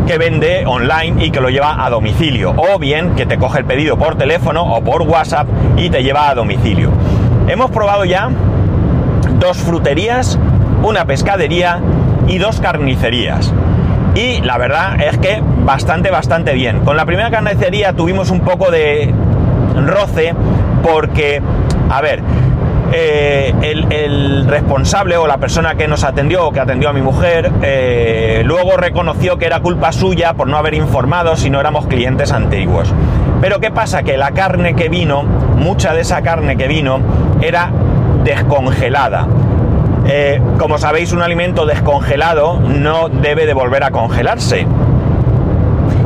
que 0.06 0.18
vende 0.18 0.66
online 0.66 1.25
y 1.25 1.30
que 1.30 1.40
lo 1.40 1.49
lleva 1.49 1.84
a 1.84 1.90
domicilio. 1.90 2.54
O 2.56 2.78
bien 2.78 3.14
que 3.14 3.26
te 3.26 3.38
coge 3.38 3.61
el 3.61 3.64
pedido 3.64 3.96
por 3.96 4.16
teléfono 4.16 4.62
o 4.62 4.82
por 4.82 5.02
WhatsApp 5.02 5.46
y 5.76 5.90
te 5.90 6.02
lleva 6.02 6.28
a 6.28 6.34
domicilio. 6.34 6.90
Hemos 7.49 7.70
probado 7.70 8.04
ya 8.04 8.30
dos 9.38 9.58
fruterías, 9.58 10.38
una 10.82 11.04
pescadería 11.04 11.80
y 12.26 12.38
dos 12.38 12.61
carnicerías. 12.61 13.52
Y 14.14 14.40
la 14.42 14.58
verdad 14.58 15.00
es 15.00 15.18
que 15.18 15.42
bastante, 15.64 16.11
bastante 16.11 16.54
bien. 16.54 16.80
Con 16.80 16.96
la 16.96 17.04
primera 17.04 17.30
carnicería 17.30 17.92
tuvimos 17.92 18.30
un 18.30 18.40
poco 18.40 18.70
de 18.70 19.12
roce 19.87 20.34
porque, 20.82 21.42
a 21.90 22.00
ver, 22.00 22.23
eh, 22.97 23.53
el, 23.61 24.47
responsable 24.47 25.17
o 25.17 25.27
la 25.27 25.39
persona 25.39 25.75
que 25.75 25.89
nos 25.89 26.05
atendió 26.05 26.47
o 26.47 26.53
que 26.53 26.61
atendió 26.61 26.91
a 26.91 26.93
mi 26.93 27.03
mujer 27.03 27.51
eh, 27.63 28.43
luego 28.45 28.77
reconoció 28.77 29.37
que 29.37 29.47
era 29.47 29.59
culpa 29.59 29.91
suya 29.91 30.35
por 30.35 30.47
no 30.47 30.57
haber 30.57 30.75
informado 30.75 31.35
si 31.35 31.51
no 31.51 31.59
éramos 31.59 31.89
clientes 31.89 32.31
antiguos. 32.31 32.95
Pero 33.41 33.59
¿qué 33.59 33.73
pasa? 33.73 34.05
Que 34.05 34.17
la 34.17 34.31
carne 34.31 34.77
que 34.77 34.89
vino, 34.89 35.25
mucha 35.25 35.93
de 35.93 36.03
esa 36.03 36.23
carne 36.23 36.57
que 36.57 36.69
vino, 36.69 37.01
era 37.43 37.71
descongelada. 38.23 39.27
Eh, 40.07 40.41
como 40.59 40.79
sabéis, 40.79 41.13
un 41.13 41.23
alimento 41.23 41.67
descongelado 41.67 42.61
no 42.61 43.09
debe 43.09 43.45
de 43.45 43.55
volver 43.55 43.83
a 43.83 43.91
congelarse 43.91 44.69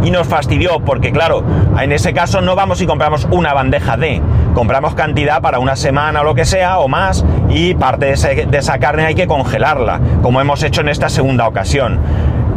y 0.02 0.11
nos 0.11 0.26
fastidió 0.26 0.80
porque 0.80 1.12
claro, 1.12 1.45
en 1.78 1.92
ese 1.92 2.14
caso 2.14 2.40
no 2.40 2.54
vamos 2.57 2.80
y 2.80 2.87
compramos 2.87 3.26
una 3.30 3.52
bandeja 3.52 3.97
de, 3.97 4.23
compramos 4.58 4.96
cantidad 4.96 5.40
para 5.40 5.60
una 5.60 5.76
semana 5.76 6.22
o 6.22 6.24
lo 6.24 6.34
que 6.34 6.44
sea 6.44 6.80
o 6.80 6.88
más 6.88 7.24
y 7.48 7.74
parte 7.74 8.06
de, 8.06 8.58
esa 8.58 8.78
carne 8.80 9.06
hay 9.06 9.14
que 9.14 9.28
congelarla, 9.28 10.00
como 10.20 10.40
hemos 10.40 10.64
hecho 10.64 10.80
en 10.80 10.88
esta 10.88 11.08
segunda 11.08 11.46
ocasión. 11.46 12.00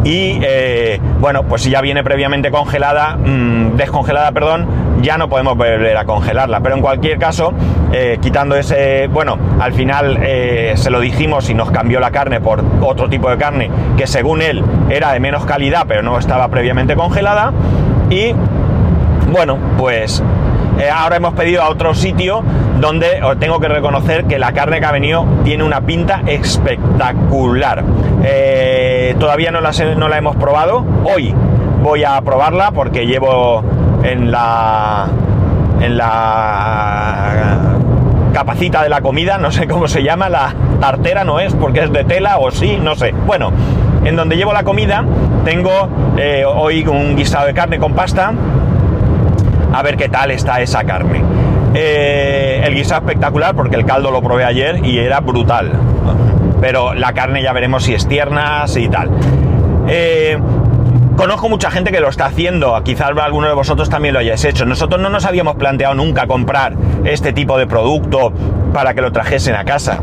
Y 0.04 0.40
eh, 0.42 1.00
bueno, 1.20 1.44
pues 1.44 1.62
si 1.62 1.70
ya 1.70 1.80
viene 1.80 2.04
previamente 2.04 2.50
congelada, 2.50 3.18
mm, 3.18 3.78
descongelada, 3.78 4.32
perdón, 4.32 4.66
ya 5.04 5.20
no 5.20 5.30
podemos 5.30 5.56
volver 5.56 5.96
a 5.96 6.06
congelarla. 6.06 6.62
Pero 6.62 6.74
en 6.74 6.82
cualquier 6.82 7.20
caso, 7.20 7.54
eh, 7.92 8.18
quitando 8.20 8.56
ese, 8.56 9.06
bueno, 9.06 9.38
al 9.60 9.74
final 9.74 10.18
eh, 10.24 10.74
se 10.78 10.90
lo 10.90 11.02
dijimos 11.02 11.52
y 11.52 11.54
nos 11.54 11.70
cambió 11.70 12.00
la 12.00 12.10
carne 12.10 12.42
por 12.42 12.64
otro 12.82 13.10
tipo 13.10 13.30
de 13.30 13.38
carne 13.38 13.70
que 13.96 14.08
según 14.08 14.42
él 14.42 14.64
era 14.90 15.14
de 15.14 15.20
menos 15.20 15.46
calidad, 15.46 15.86
pero 15.88 16.02
no 16.02 16.18
estaba 16.18 16.48
previamente 16.48 16.96
congelada. 16.96 17.54
Y 18.10 18.34
bueno, 19.32 19.60
pues 19.78 20.24
eh, 20.82 20.90
ahora 20.90 21.18
hemos 21.18 21.34
pedido 21.34 21.62
a 21.62 21.70
otro 21.70 21.94
sitio 21.94 22.44
donde 22.80 23.22
tengo 23.40 23.60
que 23.60 23.68
reconocer 23.68 24.26
que 24.26 24.40
la 24.40 24.54
carne 24.54 24.80
que 24.80 24.86
ha 24.86 24.92
venido 24.92 25.26
tiene 25.44 25.64
una 25.64 25.82
pinta 25.82 26.22
espectacular. 26.26 27.84
todavía 29.20 29.52
no 29.52 29.62
la, 29.62 29.72
no 29.96 30.08
la 30.08 30.18
hemos 30.18 30.36
probado. 30.36 30.84
Hoy 31.04 31.34
voy 31.82 32.04
a 32.04 32.20
probarla 32.22 32.72
porque 32.72 33.06
llevo 33.06 33.64
en 34.04 34.32
la 34.32 35.08
en 35.82 35.98
la 35.98 37.72
capacita 38.34 38.84
de 38.84 38.90
la 38.90 39.02
comida, 39.02 39.38
no 39.38 39.52
sé 39.52 39.68
cómo 39.68 39.88
se 39.88 40.04
llama, 40.04 40.30
la 40.30 40.54
tartera 40.80 41.24
no 41.24 41.40
es 41.40 41.54
porque 41.54 41.82
es 41.84 41.92
de 41.92 42.04
tela 42.04 42.38
o 42.38 42.52
sí, 42.52 42.80
no 42.82 42.96
sé. 42.96 43.14
Bueno, 43.26 43.52
en 44.06 44.16
donde 44.16 44.38
llevo 44.38 44.54
la 44.54 44.64
comida 44.64 45.04
tengo 45.44 45.90
eh, 46.18 46.44
hoy 46.46 46.86
un 46.88 47.16
guisado 47.16 47.48
de 47.48 47.54
carne 47.54 47.80
con 47.80 47.94
pasta. 47.94 48.34
A 49.74 49.82
ver 49.84 49.98
qué 49.98 50.10
tal 50.10 50.32
está 50.32 50.62
esa 50.62 50.84
carne. 50.84 51.24
Eh, 51.74 52.62
el 52.66 52.76
guisado 52.76 53.02
espectacular 53.02 53.56
porque 53.56 53.76
el 53.76 53.86
caldo 53.86 54.12
lo 54.12 54.22
probé 54.22 54.44
ayer 54.44 54.86
y 54.86 55.00
era 55.00 55.20
brutal. 55.20 55.72
Pero 56.60 56.94
la 56.94 57.14
carne 57.14 57.42
ya 57.42 57.54
veremos 57.54 57.84
si 57.84 57.94
es 57.94 58.08
tierna, 58.08 58.68
si 58.68 58.88
tal. 58.88 59.10
Eh, 59.88 60.38
Conozco 61.22 61.50
mucha 61.50 61.70
gente 61.70 61.92
que 61.92 62.00
lo 62.00 62.10
está 62.10 62.26
haciendo, 62.26 62.82
quizás 62.84 63.12
alguno 63.16 63.48
de 63.48 63.54
vosotros 63.54 63.92
también 63.92 64.16
lo 64.16 64.22
hayáis 64.22 64.44
hecho. 64.44 64.66
Nosotros 64.66 65.00
no 65.00 65.10
nos 65.10 65.26
habíamos 65.26 65.56
planteado 65.56 65.94
nunca 65.94 66.26
comprar 66.26 66.74
este 67.04 67.32
tipo 67.32 67.60
de 67.60 67.68
producto 67.68 68.34
para 68.74 68.96
que 68.96 69.02
lo 69.02 69.12
trajesen 69.12 69.54
a 69.56 69.64
casa. 69.64 70.00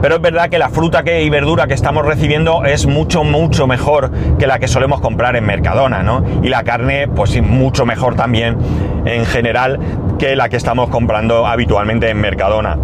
Pero 0.00 0.16
es 0.16 0.20
verdad 0.22 0.48
que 0.48 0.58
la 0.58 0.70
fruta 0.70 1.02
y 1.06 1.28
verdura 1.28 1.66
que 1.66 1.74
estamos 1.74 2.04
recibiendo 2.06 2.64
es 2.64 2.86
mucho, 2.86 3.22
mucho 3.22 3.66
mejor 3.66 4.10
que 4.38 4.46
la 4.46 4.58
que 4.58 4.68
solemos 4.68 5.00
comprar 5.00 5.36
en 5.36 5.44
Mercadona, 5.44 6.02
¿no? 6.02 6.24
Y 6.42 6.48
la 6.48 6.62
carne, 6.64 7.08
pues 7.08 7.40
mucho 7.42 7.84
mejor 7.84 8.14
también 8.14 8.56
en 9.04 9.26
general 9.26 9.78
que 10.18 10.36
la 10.36 10.48
que 10.48 10.56
estamos 10.56 10.88
comprando 10.88 11.46
habitualmente 11.46 12.08
en 12.08 12.20
Mercadona. 12.20 12.78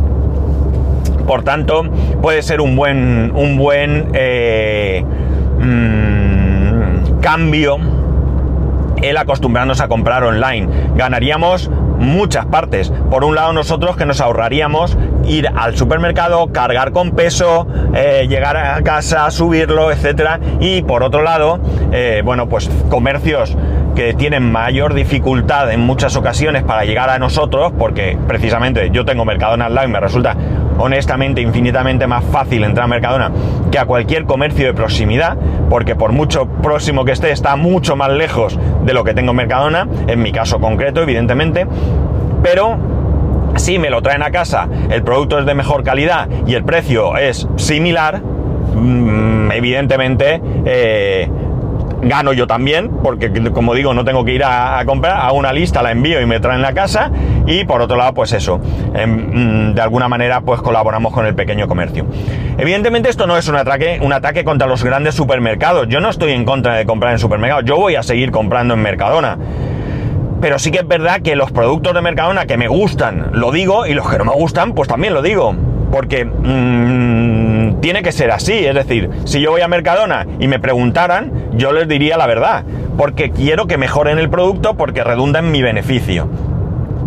Por 1.26 1.42
tanto, 1.42 1.84
puede 2.22 2.42
ser 2.42 2.60
un 2.60 2.76
buen, 2.76 3.32
un 3.34 3.56
buen 3.56 4.10
eh, 4.14 5.04
mm, 5.58 7.20
cambio 7.20 7.78
el 9.02 9.16
acostumbrarnos 9.16 9.80
a 9.80 9.88
comprar 9.88 10.24
online. 10.24 10.68
Ganaríamos 10.94 11.70
muchas 11.98 12.46
partes. 12.46 12.92
Por 13.10 13.24
un 13.24 13.34
lado 13.34 13.52
nosotros 13.52 13.96
que 13.96 14.06
nos 14.06 14.20
ahorraríamos 14.20 14.96
ir 15.26 15.48
al 15.54 15.76
supermercado, 15.76 16.52
cargar 16.52 16.92
con 16.92 17.12
peso, 17.12 17.66
eh, 17.94 18.26
llegar 18.28 18.56
a 18.56 18.82
casa, 18.82 19.30
subirlo, 19.30 19.90
etcétera. 19.90 20.40
Y 20.60 20.82
por 20.82 21.02
otro 21.02 21.22
lado, 21.22 21.60
eh, 21.92 22.22
bueno, 22.24 22.48
pues 22.48 22.70
comercios 22.90 23.56
que 23.96 24.12
tienen 24.12 24.52
mayor 24.52 24.92
dificultad 24.92 25.72
en 25.72 25.80
muchas 25.80 26.16
ocasiones 26.16 26.62
para 26.62 26.84
llegar 26.84 27.08
a 27.08 27.18
nosotros, 27.18 27.72
porque 27.78 28.18
precisamente 28.28 28.90
yo 28.92 29.06
tengo 29.06 29.24
Mercadona 29.24 29.66
Online, 29.66 29.88
me 29.88 30.00
resulta 30.00 30.36
honestamente 30.78 31.40
infinitamente 31.40 32.06
más 32.06 32.24
fácil 32.24 32.64
entrar 32.64 32.84
a 32.84 32.88
Mercadona 32.88 33.30
que 33.70 33.78
a 33.78 33.86
cualquier 33.86 34.24
comercio 34.24 34.66
de 34.66 34.74
proximidad, 34.74 35.36
porque 35.68 35.94
por 35.94 36.12
mucho 36.12 36.46
próximo 36.46 37.04
que 37.04 37.12
esté 37.12 37.30
está 37.30 37.56
mucho 37.56 37.96
más 37.96 38.10
lejos 38.10 38.58
de 38.84 38.92
lo 38.92 39.04
que 39.04 39.14
tengo 39.14 39.30
en 39.30 39.36
Mercadona, 39.36 39.88
en 40.06 40.22
mi 40.22 40.32
caso 40.32 40.60
concreto, 40.60 41.02
evidentemente, 41.02 41.66
pero 42.42 42.76
si 43.56 43.78
me 43.78 43.90
lo 43.90 44.02
traen 44.02 44.22
a 44.22 44.30
casa, 44.30 44.68
el 44.90 45.02
producto 45.02 45.38
es 45.38 45.46
de 45.46 45.54
mejor 45.54 45.82
calidad 45.82 46.28
y 46.46 46.54
el 46.54 46.64
precio 46.64 47.16
es 47.16 47.48
similar, 47.56 48.20
mm, 48.20 49.50
evidentemente 49.52 50.40
eh, 50.64 51.28
gano 52.08 52.32
yo 52.32 52.46
también, 52.46 52.90
porque 53.02 53.30
como 53.52 53.74
digo, 53.74 53.94
no 53.94 54.04
tengo 54.04 54.24
que 54.24 54.32
ir 54.32 54.44
a, 54.44 54.82
comprar, 54.86 55.20
a 55.20 55.32
una 55.32 55.52
lista 55.52 55.82
la 55.82 55.92
envío 55.92 56.20
y 56.20 56.26
me 56.26 56.40
traen 56.40 56.62
la 56.62 56.72
casa, 56.72 57.10
y 57.46 57.64
por 57.64 57.80
otro 57.80 57.96
lado, 57.96 58.14
pues 58.14 58.32
eso, 58.32 58.60
em, 58.94 59.70
mm, 59.70 59.74
de 59.74 59.80
alguna 59.80 60.08
manera, 60.08 60.40
pues 60.40 60.60
colaboramos 60.60 61.12
con 61.12 61.26
el 61.26 61.34
pequeño 61.34 61.68
comercio. 61.68 62.06
Evidentemente 62.58 63.08
esto 63.08 63.26
no 63.26 63.36
es 63.36 63.48
un 63.48 63.56
ataque, 63.56 63.98
un 64.02 64.12
ataque 64.12 64.44
contra 64.44 64.66
los 64.66 64.82
grandes 64.82 65.14
supermercados, 65.14 65.88
yo 65.88 66.00
no 66.00 66.08
estoy 66.08 66.32
en 66.32 66.44
contra 66.44 66.74
de 66.74 66.86
comprar 66.86 67.12
en 67.12 67.18
supermercados, 67.18 67.64
yo 67.64 67.76
voy 67.76 67.96
a 67.96 68.02
seguir 68.02 68.30
comprando 68.30 68.74
en 68.74 68.80
Mercadona. 68.80 69.38
Pero 70.40 70.58
sí 70.58 70.70
que 70.70 70.78
es 70.78 70.86
verdad 70.86 71.22
que 71.22 71.34
los 71.34 71.50
productos 71.50 71.94
de 71.94 72.02
Mercadona 72.02 72.46
que 72.46 72.58
me 72.58 72.68
gustan, 72.68 73.30
lo 73.32 73.52
digo, 73.52 73.86
y 73.86 73.94
los 73.94 74.08
que 74.08 74.18
no 74.18 74.26
me 74.26 74.32
gustan, 74.32 74.74
pues 74.74 74.88
también 74.88 75.14
lo 75.14 75.22
digo. 75.22 75.54
Porque 75.90 76.24
mm, 76.24 77.80
tiene 77.80 78.02
que 78.02 78.12
ser 78.12 78.30
así. 78.30 78.52
Es 78.66 78.74
decir, 78.74 79.10
si 79.24 79.40
yo 79.40 79.50
voy 79.50 79.60
a 79.60 79.68
Mercadona 79.68 80.26
y 80.38 80.48
me 80.48 80.58
preguntaran, 80.58 81.32
yo 81.54 81.72
les 81.72 81.88
diría 81.88 82.16
la 82.16 82.26
verdad. 82.26 82.64
Porque 82.96 83.30
quiero 83.30 83.66
que 83.66 83.78
mejoren 83.78 84.18
el 84.18 84.30
producto 84.30 84.74
porque 84.74 85.04
redunda 85.04 85.40
en 85.40 85.50
mi 85.50 85.62
beneficio. 85.62 86.28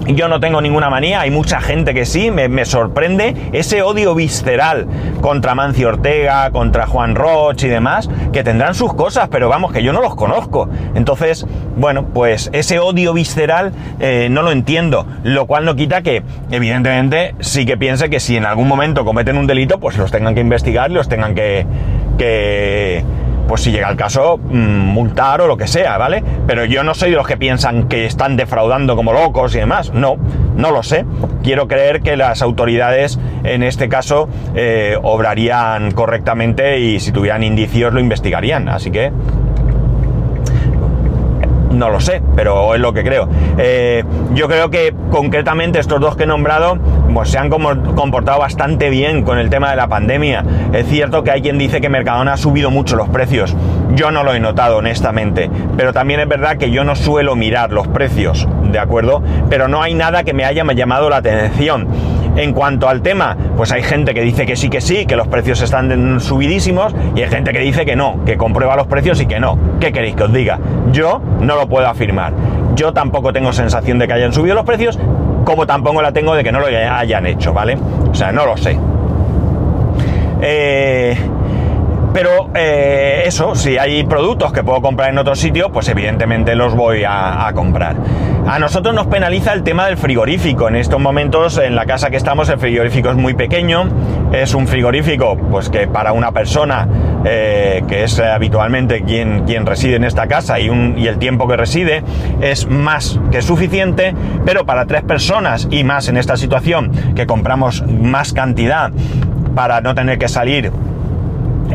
Yo 0.08 0.28
no 0.28 0.40
tengo 0.40 0.62
ninguna 0.62 0.90
manía, 0.90 1.22
hay 1.22 1.32
mucha 1.32 1.62
gente 1.62 1.94
que 1.94 2.06
sí, 2.06 2.32
me, 2.32 2.66
sorprende 2.66 3.36
ese 3.54 3.82
odio 3.82 4.16
visceral 4.16 4.88
contra 5.22 5.56
Mancio 5.56 5.90
Ortega, 5.90 6.50
contra 6.52 6.88
Juan 6.88 7.16
Roch 7.16 7.64
y 7.64 7.68
demás, 7.68 8.10
que 8.32 8.44
tendrán 8.44 8.76
sus 8.76 8.94
cosas, 8.94 9.30
pero 9.30 9.50
vamos, 9.50 9.72
que 9.72 9.84
yo 9.84 9.94
no 9.94 10.02
los 10.02 10.16
conozco. 10.16 10.70
Entonces, 10.96 11.46
bueno, 11.78 12.06
pues 12.14 12.50
ese 12.54 12.80
odio 12.80 13.14
visceral 13.14 13.72
eh, 14.00 14.28
no 14.32 14.42
lo 14.42 14.52
entiendo, 14.52 15.06
lo 15.24 15.46
cual 15.46 15.66
no 15.66 15.76
quita 15.76 16.02
que, 16.02 16.24
evidentemente, 16.52 17.36
sí 17.40 17.66
que 17.66 17.78
piense 17.78 18.10
que 18.10 18.20
si 18.20 18.38
en 18.38 18.46
algún 18.46 18.68
momento 18.68 19.06
cometen 19.06 19.38
un 19.38 19.48
delito, 19.48 19.80
pues 19.80 19.98
los 19.98 20.12
tengan 20.12 20.36
que 20.36 20.42
investigar 20.42 20.90
los 20.90 21.08
tengan 21.08 21.36
que, 21.36 21.66
que 22.18 23.04
pues 23.50 23.62
si 23.62 23.72
llega 23.72 23.90
el 23.90 23.98
caso, 23.98 24.38
mm, 24.38 24.54
multar 24.54 25.42
o 25.42 25.48
lo 25.48 25.58
que 25.58 25.66
sea, 25.66 25.98
¿vale? 25.98 26.24
Pero 26.46 26.66
yo 26.66 26.84
no 26.84 26.94
soy 26.94 27.10
de 27.10 27.16
los 27.16 27.26
que 27.26 27.36
piensan 27.36 27.88
que 27.88 28.06
están 28.06 28.38
defraudando 28.38 28.96
como 28.96 29.12
locos 29.12 29.56
y 29.56 29.58
demás. 29.58 29.92
No, 29.92 30.18
no 30.56 30.70
lo 30.70 30.84
sé. 30.84 31.04
Quiero 31.42 31.68
creer 31.68 32.02
que 32.02 32.16
las 32.16 32.44
autoridades 32.44 33.18
en 33.44 33.64
este 33.64 33.90
caso 33.90 34.30
eh, 34.54 35.00
obrarían 35.02 35.90
correctamente 35.94 36.80
y 36.80 37.00
si 37.00 37.12
tuvieran 37.12 37.42
indicios 37.42 37.92
lo 37.92 38.00
investigarían. 38.00 38.70
Así 38.70 38.92
que 38.92 39.12
no 41.80 41.90
lo 41.90 42.00
sé, 42.00 42.22
pero 42.36 42.76
es 42.76 42.82
lo 42.82 42.94
que 42.94 43.04
creo. 43.04 43.28
Eh, 43.58 44.04
yo 44.34 44.48
creo 44.48 44.70
que 44.70 44.94
concretamente 45.10 45.80
estos 45.80 46.00
dos 46.00 46.16
que 46.16 46.24
he 46.24 46.28
nombrado 46.28 46.78
pues, 47.14 47.30
se 47.30 47.38
han 47.38 47.50
comportado 47.50 48.40
bastante 48.40 48.90
bien 48.90 49.24
con 49.24 49.40
el 49.40 49.50
tema 49.50 49.72
de 49.72 49.78
la 49.78 49.88
pandemia. 49.88 50.44
Es 50.74 50.88
cierto 50.88 51.24
que 51.24 51.32
hay 51.32 51.42
quien 51.42 51.58
dice 51.58 51.82
que 51.82 51.90
Mercadona 51.90 52.34
ha 52.34 52.38
subido 52.38 52.70
mucho 52.70 52.96
los 52.96 53.10
precios. 53.10 53.56
Yo 53.96 54.12
no 54.12 54.24
lo 54.24 54.34
he 54.34 54.40
notado, 54.40 54.78
honestamente. 54.78 55.50
Pero 55.78 55.94
también 55.94 56.20
es 56.20 56.28
verdad 56.28 56.58
que 56.58 56.70
yo 56.70 56.84
no 56.84 56.96
suelo 56.96 57.36
mirar 57.36 57.72
los 57.72 57.88
precios, 57.88 58.48
¿de 58.64 58.80
acuerdo? 58.80 59.24
Pero 59.50 59.68
no 59.68 59.82
hay 59.82 59.94
nada 59.94 60.24
que 60.24 60.34
me 60.34 60.46
haya 60.46 60.64
llamado 60.74 61.10
la 61.10 61.18
atención. 61.18 61.88
En 62.36 62.54
cuanto 62.54 62.88
al 62.88 63.02
tema, 63.02 63.36
pues 63.58 63.72
hay 63.72 63.84
gente 63.84 64.14
que 64.14 64.22
dice 64.22 64.46
que 64.46 64.56
sí, 64.56 64.70
que 64.70 64.82
sí, 64.82 65.06
que 65.06 65.16
los 65.16 65.28
precios 65.28 65.62
están 65.62 66.20
subidísimos 66.20 66.96
y 67.16 67.22
hay 67.22 67.30
gente 67.30 67.52
que 67.52 67.60
dice 67.60 67.86
que 67.86 67.96
no, 67.96 68.24
que 68.26 68.38
comprueba 68.38 68.76
los 68.76 68.88
precios 68.88 69.20
y 69.22 69.26
que 69.26 69.40
no. 69.40 69.58
¿Qué 69.80 69.92
queréis 69.92 70.16
que 70.16 70.24
os 70.24 70.34
diga? 70.34 70.60
Yo 70.92 71.22
no 71.42 71.56
lo 71.56 71.68
puedo 71.68 71.88
afirmar. 71.88 72.34
Yo 72.76 72.94
tampoco 72.94 73.34
tengo 73.34 73.52
sensación 73.52 74.00
de 74.00 74.08
que 74.08 74.14
hayan 74.14 74.32
subido 74.32 74.56
los 74.56 74.66
precios, 74.66 74.98
como 75.44 75.66
tampoco 75.66 76.02
la 76.02 76.12
tengo 76.12 76.36
de 76.36 76.44
que 76.44 76.52
no 76.52 76.60
lo 76.60 76.68
hayan 76.68 77.26
hecho, 77.26 77.54
¿vale? 77.54 77.78
O 78.10 78.16
sea, 78.16 78.32
no 78.32 78.46
lo 78.46 78.56
sé. 78.56 78.78
Eh, 80.42 81.18
pero 82.14 82.50
eh, 82.56 83.24
eso, 83.26 83.56
si 83.56 83.78
hay 83.78 84.04
productos 84.04 84.52
que 84.52 84.64
puedo 84.64 84.82
comprar 84.82 85.10
en 85.10 85.18
otro 85.18 85.36
sitio, 85.36 85.72
pues 85.72 85.88
evidentemente 85.90 86.56
los 86.56 86.76
voy 86.76 87.04
a, 87.08 87.52
comprar. 87.54 87.96
A 88.48 88.58
nosotros 88.58 88.96
nos 88.96 89.08
penaliza 89.08 89.54
el 89.54 89.64
tema 89.64 89.88
del 89.88 89.98
frigorífico. 89.98 90.68
En 90.68 90.76
estos 90.76 91.00
momentos, 91.00 91.58
en 91.58 91.76
la 91.76 91.86
casa 91.86 92.10
que 92.10 92.18
estamos, 92.18 92.50
el 92.50 92.58
frigorífico 92.58 93.10
es 93.10 93.16
muy 93.16 93.34
pequeño. 93.34 93.88
Es 94.32 94.54
un 94.54 94.68
frigorífico, 94.68 95.38
pues 95.38 95.70
que 95.70 95.88
para 95.88 96.14
una 96.14 96.32
persona 96.32 96.88
eh, 97.26 97.84
que 97.88 98.04
es 98.04 98.20
habitualmente 98.20 99.04
quien, 99.04 99.46
quien 99.46 99.66
reside 99.66 99.96
en 99.96 100.04
esta 100.04 100.28
casa 100.28 100.60
y, 100.60 100.70
y 100.98 101.08
el 101.08 101.18
tiempo 101.18 101.48
que 101.48 101.58
reside, 101.58 102.04
es 102.42 102.68
más 102.68 103.20
que 103.32 103.42
suficiente. 103.42 104.16
Pero 104.46 104.66
para 104.66 104.86
tres 104.86 105.04
personas 105.04 105.68
y 105.70 105.84
más 105.84 106.08
en 106.08 106.18
esta 106.18 106.38
situación, 106.38 106.92
que 107.16 107.28
compramos 107.28 107.84
más 107.84 108.34
cantidad 108.34 108.92
para 109.56 109.82
no 109.82 109.94
tener 109.96 110.18
que 110.18 110.28
salir 110.28 110.72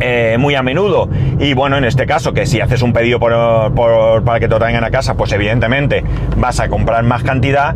eh, 0.01 0.37
muy 0.39 0.55
a 0.55 0.63
menudo. 0.63 1.09
Y 1.39 1.55
bueno, 1.55 1.77
en 1.77 1.85
este 1.85 2.07
caso, 2.07 2.33
que 2.33 2.47
si 2.47 2.61
haces 2.61 2.83
un 2.83 2.93
pedido 2.93 3.19
para 3.19 4.41
que 4.41 4.49
te 4.49 4.55
lo 4.55 4.59
traigan 4.59 4.85
a 4.85 4.91
casa, 4.91 5.15
pues 5.15 5.33
evidentemente 5.33 6.05
vas 6.37 6.61
a 6.61 6.69
comprar 6.69 7.03
más 7.05 7.23
cantidad 7.23 7.75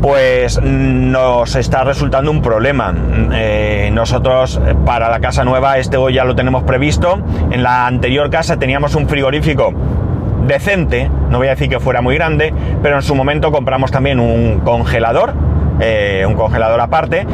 pues 0.00 0.62
nos 0.62 1.56
está 1.56 1.84
resultando 1.84 2.30
un 2.30 2.40
problema. 2.40 2.94
Eh, 3.32 3.90
nosotros 3.92 4.60
para 4.86 5.08
la 5.10 5.20
casa 5.20 5.44
nueva 5.44 5.78
este 5.78 5.96
hoy 5.96 6.14
ya 6.14 6.24
lo 6.24 6.36
tenemos 6.36 6.62
previsto. 6.62 7.18
En 7.50 7.62
la 7.62 7.86
anterior 7.86 8.30
casa 8.30 8.58
teníamos 8.58 8.94
un 8.94 9.08
frigorífico 9.08 9.72
decente, 10.46 11.10
no 11.30 11.38
voy 11.38 11.48
a 11.48 11.50
decir 11.50 11.68
que 11.68 11.80
fuera 11.80 12.00
muy 12.00 12.14
grande, 12.14 12.54
pero 12.82 12.96
en 12.96 13.02
su 13.02 13.14
momento 13.14 13.50
compramos 13.50 13.90
también 13.90 14.20
un 14.20 14.60
congelador, 14.60 15.34
eh, 15.80 16.24
un 16.26 16.34
congelador 16.34 16.80
aparte 16.80 17.26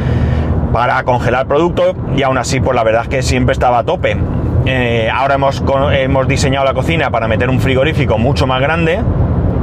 para 0.71 1.03
congelar 1.03 1.47
producto 1.47 1.95
y 2.15 2.23
aún 2.23 2.37
así 2.37 2.59
pues 2.59 2.75
la 2.75 2.83
verdad 2.83 3.03
es 3.03 3.07
que 3.07 3.21
siempre 3.21 3.53
estaba 3.53 3.79
a 3.79 3.83
tope. 3.83 4.17
Eh, 4.65 5.09
ahora 5.13 5.35
hemos, 5.35 5.63
hemos 5.93 6.27
diseñado 6.27 6.65
la 6.65 6.73
cocina 6.73 7.11
para 7.11 7.27
meter 7.27 7.49
un 7.49 7.59
frigorífico 7.59 8.17
mucho 8.17 8.47
más 8.47 8.59
grande, 8.61 8.99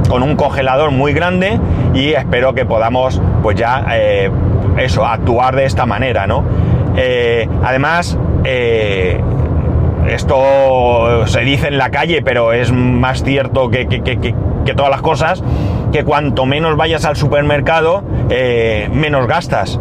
con 0.09 0.23
un 0.23 0.35
congelador 0.35 0.91
muy 0.91 1.13
grande 1.13 1.59
y 1.93 2.13
espero 2.13 2.53
que 2.53 2.65
podamos 2.65 3.21
pues 3.41 3.57
ya 3.57 3.85
eh, 3.91 4.31
eso, 4.77 5.05
actuar 5.05 5.55
de 5.55 5.65
esta 5.65 5.85
manera, 5.85 6.25
¿no? 6.25 6.43
Eh, 6.95 7.49
además, 7.63 8.17
esto 10.07 11.27
se 11.27 11.41
dice 11.41 11.67
en 11.67 11.77
la 11.77 11.89
calle, 11.89 12.21
pero 12.21 12.53
es 12.53 12.71
más 12.71 13.23
cierto 13.23 13.69
que, 13.69 13.87
que, 13.87 14.73
todas 14.73 14.89
las 14.89 15.01
cosas, 15.01 15.43
que 15.91 16.03
cuanto 16.03 16.45
menos 16.45 16.77
vayas 16.77 17.03
al 17.05 17.17
supermercado, 17.17 18.03
menos 18.91 19.27
gastas 19.27 19.79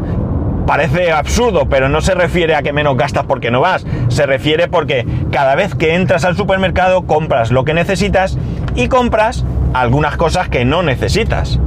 parece 0.67 1.13
absurdo, 1.13 1.67
pero 1.69 1.89
no 1.89 2.01
se 2.01 2.15
refiere 2.15 2.55
a 2.55 2.63
que 2.63 2.73
menos 2.73 2.97
gastas 2.97 3.25
porque 3.27 3.51
no 3.51 3.61
vas, 3.61 3.85
se 4.09 4.27
refiere 4.27 4.69
porque 4.69 5.07
cada 5.31 5.55
vez 5.55 5.75
que 5.75 5.95
entras 5.95 6.25
al 6.25 6.37
supermercado 6.37 7.03
compras 7.03 7.51
lo 7.51 7.65
que 7.65 7.75
necesitas 7.75 8.39
y 8.75 8.89
compras 8.89 9.45
algunas 9.75 10.17
cosas 10.17 10.49
que 10.49 10.65
no 10.65 10.83
necesitas. 10.83 11.59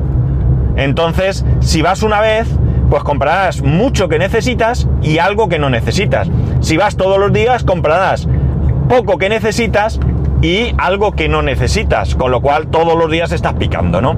Entonces, 0.75 1.45
si 1.61 1.81
vas 1.81 2.03
una 2.03 2.21
vez, 2.21 2.47
pues 2.89 3.03
comprarás 3.03 3.61
mucho 3.61 4.07
que 4.07 4.19
necesitas 4.19 4.87
y 5.01 5.19
algo 5.19 5.49
que 5.49 5.59
no 5.59 5.69
necesitas. 5.69 6.29
Si 6.59 6.77
vas 6.77 6.97
todos 6.97 7.17
los 7.17 7.31
días, 7.33 7.63
comprarás 7.63 8.27
poco 8.89 9.17
que 9.17 9.29
necesitas 9.29 9.99
y 10.41 10.73
algo 10.77 11.13
que 11.13 11.27
no 11.27 11.41
necesitas, 11.41 12.15
con 12.15 12.31
lo 12.31 12.41
cual 12.41 12.67
todos 12.67 12.97
los 12.97 13.09
días 13.09 13.31
estás 13.31 13.53
picando, 13.53 14.01
¿no? 14.01 14.15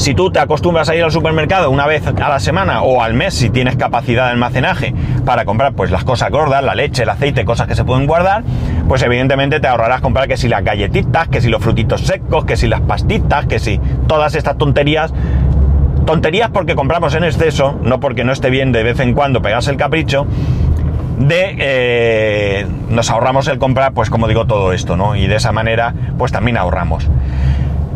Si 0.00 0.14
tú 0.14 0.30
te 0.30 0.38
acostumbras 0.38 0.88
a 0.88 0.96
ir 0.96 1.04
al 1.04 1.12
supermercado 1.12 1.68
una 1.68 1.86
vez 1.86 2.06
a 2.06 2.28
la 2.30 2.40
semana 2.40 2.80
o 2.80 3.02
al 3.02 3.12
mes 3.12 3.34
si 3.34 3.50
tienes 3.50 3.76
capacidad 3.76 4.24
de 4.24 4.30
almacenaje 4.30 4.94
para 5.26 5.44
comprar 5.44 5.74
pues 5.74 5.90
las 5.90 6.04
cosas 6.04 6.30
gordas, 6.30 6.64
la 6.64 6.74
leche, 6.74 7.02
el 7.02 7.10
aceite, 7.10 7.44
cosas 7.44 7.66
que 7.66 7.74
se 7.74 7.84
pueden 7.84 8.06
guardar, 8.06 8.42
pues 8.88 9.02
evidentemente 9.02 9.60
te 9.60 9.68
ahorrarás 9.68 10.00
comprar 10.00 10.26
que 10.26 10.38
si 10.38 10.48
las 10.48 10.64
galletitas, 10.64 11.28
que 11.28 11.42
si 11.42 11.50
los 11.50 11.62
frutitos 11.62 12.00
secos, 12.00 12.46
que 12.46 12.56
si 12.56 12.66
las 12.66 12.80
pastitas, 12.80 13.44
que 13.44 13.58
si 13.58 13.78
todas 14.06 14.34
estas 14.36 14.56
tonterías 14.56 15.12
tonterías 16.06 16.48
porque 16.48 16.74
compramos 16.74 17.14
en 17.14 17.24
exceso, 17.24 17.78
no 17.82 18.00
porque 18.00 18.24
no 18.24 18.32
esté 18.32 18.48
bien 18.48 18.72
de 18.72 18.82
vez 18.82 19.00
en 19.00 19.12
cuando 19.12 19.42
pegarse 19.42 19.70
el 19.70 19.76
capricho, 19.76 20.26
de 21.18 21.56
eh, 21.58 22.66
nos 22.88 23.10
ahorramos 23.10 23.48
el 23.48 23.58
comprar, 23.58 23.92
pues 23.92 24.08
como 24.08 24.28
digo, 24.28 24.46
todo 24.46 24.72
esto, 24.72 24.96
¿no? 24.96 25.14
Y 25.14 25.26
de 25.26 25.36
esa 25.36 25.52
manera, 25.52 25.92
pues 26.16 26.32
también 26.32 26.56
ahorramos. 26.56 27.06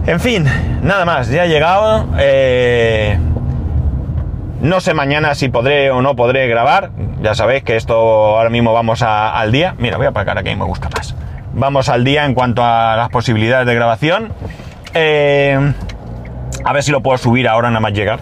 En 0.07 0.21
fin, 0.21 0.45
nada 0.83 1.07
más, 1.07 1.29
ya 1.31 1.47
he 1.47 1.49
llegado. 1.49 2.07
Eh, 2.19 3.19
no 4.61 4.81
sé 4.81 4.93
mañana 4.93 5.35
si 5.35 5.49
podré 5.49 5.91
o 5.91 6.03
no 6.03 6.15
podré 6.15 6.47
grabar. 6.47 6.91
Ya 7.23 7.35
sabéis 7.35 7.65
que 7.65 7.77
esto 7.77 7.95
ahora 7.95 8.51
mismo 8.51 8.75
vamos 8.75 9.01
al 9.03 9.51
día. 9.51 9.75
Mira, 9.79 9.97
voy 9.97 10.05
a 10.05 10.11
aparcar 10.11 10.37
aquí, 10.37 10.55
me 10.55 10.65
gusta 10.65 10.91
más. 10.91 11.15
Vamos 11.55 11.89
al 11.89 12.05
día 12.05 12.27
en 12.27 12.35
cuanto 12.35 12.63
a 12.63 12.97
las 12.97 13.09
posibilidades 13.09 13.67
de 13.67 13.75
grabación. 13.75 14.33
Eh, 14.93 15.73
a 16.65 16.73
ver 16.75 16.83
si 16.83 16.93
lo 16.93 17.01
puedo 17.01 17.17
subir 17.17 17.49
ahora 17.49 17.71
nada 17.71 17.81
más 17.81 17.95
llegar. 17.95 18.21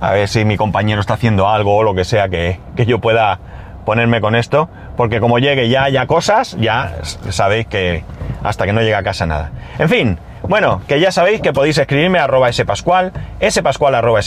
A 0.00 0.12
ver 0.12 0.28
si 0.28 0.44
mi 0.44 0.56
compañero 0.56 1.00
está 1.00 1.14
haciendo 1.14 1.48
algo 1.48 1.78
o 1.78 1.82
lo 1.82 1.96
que 1.96 2.04
sea 2.04 2.28
que, 2.28 2.60
que 2.76 2.86
yo 2.86 3.00
pueda 3.00 3.40
ponerme 3.84 4.20
con 4.20 4.36
esto. 4.36 4.68
Porque 4.96 5.18
como 5.18 5.40
llegue 5.40 5.68
ya 5.68 5.82
haya 5.82 6.06
cosas, 6.06 6.56
ya 6.60 6.98
sabéis 7.30 7.66
que 7.66 8.04
hasta 8.44 8.66
que 8.66 8.72
no 8.72 8.82
llegue 8.82 8.94
a 8.94 9.02
casa 9.02 9.26
nada. 9.26 9.50
En 9.80 9.88
fin, 9.88 10.18
bueno, 10.42 10.82
que 10.86 11.00
ya 11.00 11.10
sabéis 11.10 11.40
que 11.40 11.52
podéis 11.52 11.78
escribirme 11.78 12.18
a 12.18 12.24
arroba 12.24 12.52
spascual, 12.52 13.12
spascual 13.50 13.94
arroba 13.94 14.20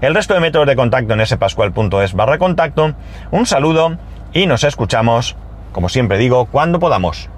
el 0.00 0.14
resto 0.14 0.34
de 0.34 0.40
métodos 0.40 0.66
de 0.66 0.76
contacto 0.76 1.14
en 1.14 1.26
spascual.es 1.26 2.14
barra 2.14 2.38
contacto. 2.38 2.94
Un 3.30 3.46
saludo 3.46 3.96
y 4.32 4.46
nos 4.46 4.64
escuchamos, 4.64 5.36
como 5.72 5.88
siempre 5.88 6.18
digo, 6.18 6.46
cuando 6.46 6.78
podamos. 6.78 7.30